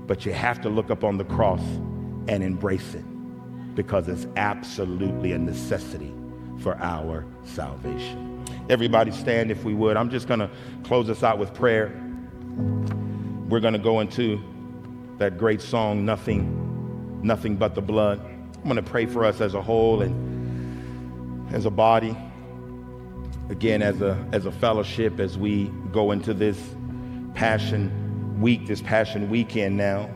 But 0.07 0.24
you 0.24 0.33
have 0.33 0.61
to 0.62 0.68
look 0.68 0.90
up 0.90 1.05
on 1.05 1.18
the 1.18 1.24
cross 1.24 1.61
and 2.28 2.42
embrace 2.42 2.94
it 2.94 3.05
because 3.74 4.09
it's 4.09 4.26
absolutely 4.37 5.33
a 5.33 5.38
necessity 5.38 6.12
for 6.61 6.76
our 6.78 7.26
salvation. 7.44 8.44
Everybody 8.70 9.11
stand 9.11 9.50
if 9.50 9.64
we 9.64 9.74
would. 9.74 9.96
I'm 9.96 10.09
just 10.09 10.28
going 10.28 10.40
to 10.40 10.50
close 10.85 11.11
us 11.11 11.22
out 11.22 11.38
with 11.38 11.52
prayer. 11.52 11.88
We're 13.48 13.61
going 13.61 13.72
to 13.72 13.78
go 13.78 14.00
into 14.00 14.40
that 15.23 15.39
great 15.39 15.61
song, 15.61 16.05
Nothing, 16.05 17.21
Nothing 17.23 17.55
But 17.55 17.77
the 17.77 17.81
Blood. 17.81 18.19
I'm 18.57 18.65
going 18.65 18.75
to 18.75 18.83
pray 18.83 19.07
for 19.07 19.25
us 19.25 19.41
as 19.41 19.55
a 19.55 19.63
whole 19.63 20.03
and 20.03 21.55
as 21.55 21.65
a 21.65 21.71
body. 21.71 22.17
Again, 23.49 23.83
as 23.83 24.03
a, 24.03 24.19
as 24.33 24.47
a 24.47 24.51
fellowship, 24.51 25.21
as 25.21 25.39
we 25.39 25.67
go 25.93 26.11
into 26.11 26.35
this 26.35 26.59
Passion 27.35 28.41
Week, 28.41 28.67
this 28.67 28.83
Passion 28.83 29.31
Weekend 29.31 29.77
now. 29.77 30.11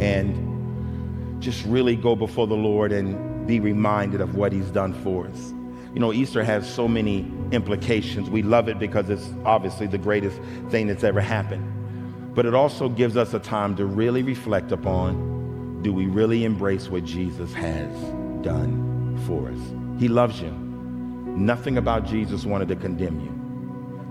And 0.00 1.42
just 1.42 1.62
really 1.66 1.94
go 1.94 2.16
before 2.16 2.46
the 2.46 2.56
Lord 2.56 2.92
and 2.92 3.46
be 3.46 3.60
reminded 3.60 4.22
of 4.22 4.36
what 4.36 4.52
He's 4.52 4.70
done 4.70 4.94
for 5.02 5.26
us. 5.26 5.52
You 5.92 6.00
know, 6.00 6.14
Easter 6.14 6.42
has 6.42 6.72
so 6.72 6.88
many 6.88 7.30
implications. 7.50 8.30
We 8.30 8.42
love 8.42 8.70
it 8.70 8.78
because 8.78 9.10
it's 9.10 9.28
obviously 9.44 9.86
the 9.86 9.98
greatest 9.98 10.40
thing 10.70 10.86
that's 10.86 11.04
ever 11.04 11.20
happened. 11.20 11.81
But 12.34 12.46
it 12.46 12.54
also 12.54 12.88
gives 12.88 13.16
us 13.16 13.34
a 13.34 13.38
time 13.38 13.76
to 13.76 13.84
really 13.84 14.22
reflect 14.22 14.72
upon 14.72 15.80
do 15.82 15.92
we 15.92 16.06
really 16.06 16.44
embrace 16.44 16.88
what 16.88 17.04
Jesus 17.04 17.52
has 17.52 17.92
done 18.42 19.20
for 19.26 19.48
us? 19.48 20.00
He 20.00 20.08
loves 20.08 20.40
you. 20.40 20.50
Nothing 20.50 21.76
about 21.76 22.06
Jesus 22.06 22.44
wanted 22.44 22.68
to 22.68 22.76
condemn 22.76 23.20
you. 23.20 23.42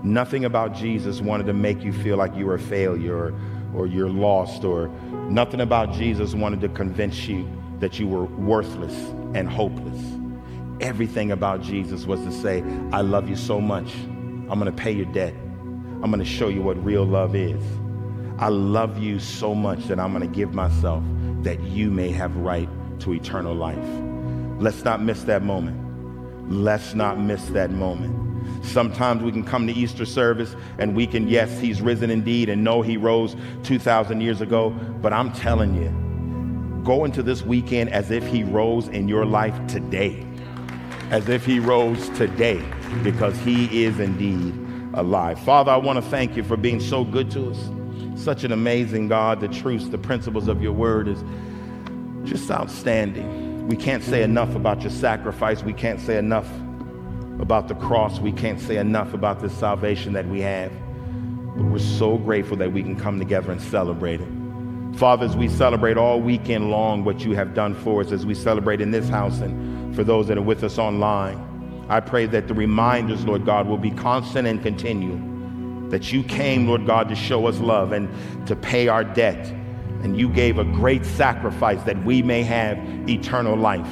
Nothing 0.04 0.44
about 0.44 0.74
Jesus 0.74 1.20
wanted 1.20 1.46
to 1.46 1.52
make 1.52 1.82
you 1.82 1.92
feel 1.92 2.16
like 2.16 2.34
you 2.36 2.46
were 2.46 2.56
a 2.56 2.60
failure 2.60 3.16
or, 3.16 3.34
or 3.74 3.86
you're 3.86 4.10
lost, 4.10 4.64
or 4.64 4.88
nothing 5.30 5.60
about 5.60 5.92
Jesus 5.92 6.34
wanted 6.34 6.60
to 6.60 6.68
convince 6.68 7.26
you 7.26 7.48
that 7.78 7.98
you 7.98 8.06
were 8.06 8.24
worthless 8.24 8.94
and 9.34 9.48
hopeless. 9.48 10.00
Everything 10.80 11.30
about 11.30 11.62
Jesus 11.62 12.04
was 12.04 12.20
to 12.20 12.32
say, 12.32 12.62
I 12.92 13.00
love 13.00 13.28
you 13.28 13.36
so 13.36 13.60
much. 13.60 13.94
I'm 13.94 14.58
going 14.58 14.64
to 14.64 14.72
pay 14.72 14.92
your 14.92 15.06
debt. 15.06 15.34
I'm 15.34 16.10
going 16.10 16.18
to 16.18 16.24
show 16.24 16.48
you 16.48 16.62
what 16.62 16.82
real 16.84 17.04
love 17.04 17.34
is. 17.36 17.62
I 18.42 18.48
love 18.48 18.98
you 18.98 19.20
so 19.20 19.54
much 19.54 19.84
that 19.84 20.00
I'm 20.00 20.12
going 20.12 20.28
to 20.28 20.36
give 20.36 20.52
myself 20.52 21.04
that 21.42 21.62
you 21.62 21.92
may 21.92 22.10
have 22.10 22.34
right 22.38 22.68
to 22.98 23.14
eternal 23.14 23.54
life. 23.54 23.78
Let's 24.60 24.82
not 24.82 25.00
miss 25.00 25.22
that 25.22 25.44
moment. 25.44 26.50
Let's 26.50 26.92
not 26.92 27.20
miss 27.20 27.44
that 27.50 27.70
moment. 27.70 28.66
Sometimes 28.66 29.22
we 29.22 29.30
can 29.30 29.44
come 29.44 29.68
to 29.68 29.72
Easter 29.72 30.04
service 30.04 30.56
and 30.80 30.96
we 30.96 31.06
can, 31.06 31.28
yes, 31.28 31.60
he's 31.60 31.80
risen 31.80 32.10
indeed 32.10 32.48
and 32.48 32.64
know 32.64 32.82
he 32.82 32.96
rose 32.96 33.36
2,000 33.62 34.20
years 34.20 34.40
ago. 34.40 34.70
But 34.70 35.12
I'm 35.12 35.32
telling 35.34 35.80
you, 35.80 36.82
go 36.82 37.04
into 37.04 37.22
this 37.22 37.42
weekend 37.42 37.90
as 37.90 38.10
if 38.10 38.26
he 38.26 38.42
rose 38.42 38.88
in 38.88 39.06
your 39.06 39.24
life 39.24 39.54
today, 39.68 40.26
as 41.12 41.28
if 41.28 41.46
he 41.46 41.60
rose 41.60 42.08
today, 42.18 42.60
because 43.04 43.38
he 43.38 43.84
is 43.84 44.00
indeed 44.00 44.52
alive. 44.94 45.38
Father, 45.38 45.70
I 45.70 45.76
want 45.76 46.02
to 46.02 46.10
thank 46.10 46.36
you 46.36 46.42
for 46.42 46.56
being 46.56 46.80
so 46.80 47.04
good 47.04 47.30
to 47.30 47.52
us. 47.52 47.70
Such 48.22 48.44
an 48.44 48.52
amazing 48.52 49.08
God. 49.08 49.40
The 49.40 49.48
truths, 49.48 49.88
the 49.88 49.98
principles 49.98 50.46
of 50.46 50.62
your 50.62 50.72
word 50.72 51.08
is 51.08 51.24
just 52.22 52.48
outstanding. 52.52 53.66
We 53.66 53.74
can't 53.74 54.04
say 54.04 54.22
enough 54.22 54.54
about 54.54 54.82
your 54.82 54.92
sacrifice. 54.92 55.64
We 55.64 55.72
can't 55.72 55.98
say 55.98 56.18
enough 56.18 56.48
about 57.40 57.66
the 57.66 57.74
cross. 57.74 58.20
We 58.20 58.30
can't 58.30 58.60
say 58.60 58.76
enough 58.76 59.12
about 59.12 59.40
this 59.40 59.52
salvation 59.52 60.12
that 60.12 60.28
we 60.28 60.40
have. 60.40 60.70
But 61.56 61.64
we're 61.64 61.80
so 61.80 62.16
grateful 62.16 62.56
that 62.58 62.72
we 62.72 62.84
can 62.84 62.94
come 62.94 63.18
together 63.18 63.50
and 63.50 63.60
celebrate 63.60 64.20
it. 64.20 64.28
Father, 64.94 65.26
as 65.26 65.36
we 65.36 65.48
celebrate 65.48 65.96
all 65.96 66.20
weekend 66.20 66.70
long 66.70 67.02
what 67.02 67.24
you 67.24 67.32
have 67.32 67.54
done 67.54 67.74
for 67.74 68.02
us, 68.02 68.12
as 68.12 68.24
we 68.24 68.36
celebrate 68.36 68.80
in 68.80 68.92
this 68.92 69.08
house 69.08 69.40
and 69.40 69.96
for 69.96 70.04
those 70.04 70.28
that 70.28 70.38
are 70.38 70.42
with 70.42 70.62
us 70.62 70.78
online, 70.78 71.86
I 71.88 71.98
pray 71.98 72.26
that 72.26 72.46
the 72.46 72.54
reminders, 72.54 73.24
Lord 73.24 73.44
God, 73.44 73.66
will 73.66 73.78
be 73.78 73.90
constant 73.90 74.46
and 74.46 74.62
continual. 74.62 75.31
That 75.92 76.10
you 76.10 76.22
came, 76.22 76.66
Lord 76.66 76.86
God, 76.86 77.10
to 77.10 77.14
show 77.14 77.46
us 77.46 77.58
love 77.58 77.92
and 77.92 78.08
to 78.46 78.56
pay 78.56 78.88
our 78.88 79.04
debt. 79.04 79.46
And 80.02 80.18
you 80.18 80.30
gave 80.30 80.56
a 80.56 80.64
great 80.64 81.04
sacrifice 81.04 81.82
that 81.82 82.02
we 82.02 82.22
may 82.22 82.42
have 82.44 82.78
eternal 83.06 83.56
life. 83.56 83.86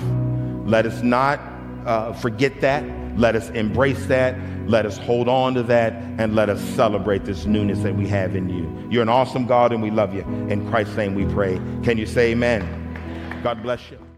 Let 0.65 0.87
us 0.87 1.03
not 1.03 1.39
uh, 1.85 2.15
forget 2.15 2.63
that. 2.63 2.83
Let 3.19 3.37
us 3.37 3.51
embrace 3.51 4.07
that. 4.07 4.35
Let 4.67 4.87
us 4.87 4.97
hold 4.97 5.29
on 5.29 5.53
to 5.55 5.63
that. 5.65 5.93
And 6.17 6.35
let 6.35 6.49
us 6.49 6.63
celebrate 6.71 7.27
this 7.27 7.45
newness 7.45 7.81
that 7.81 7.95
we 7.95 8.09
have 8.09 8.35
in 8.35 8.49
you. 8.49 8.89
You're 8.91 9.03
an 9.03 9.11
awesome 9.11 9.47
God 9.47 9.71
and 9.71 9.83
we 9.83 9.91
love 9.91 10.15
you. 10.15 10.23
In 10.23 10.67
Christ's 10.71 10.97
name 10.97 11.15
we 11.15 11.27
pray. 11.27 11.57
Can 11.83 11.99
you 11.99 12.07
say 12.07 12.31
amen? 12.31 13.43
God 13.43 13.63
bless 13.63 13.91
you. 13.91 14.10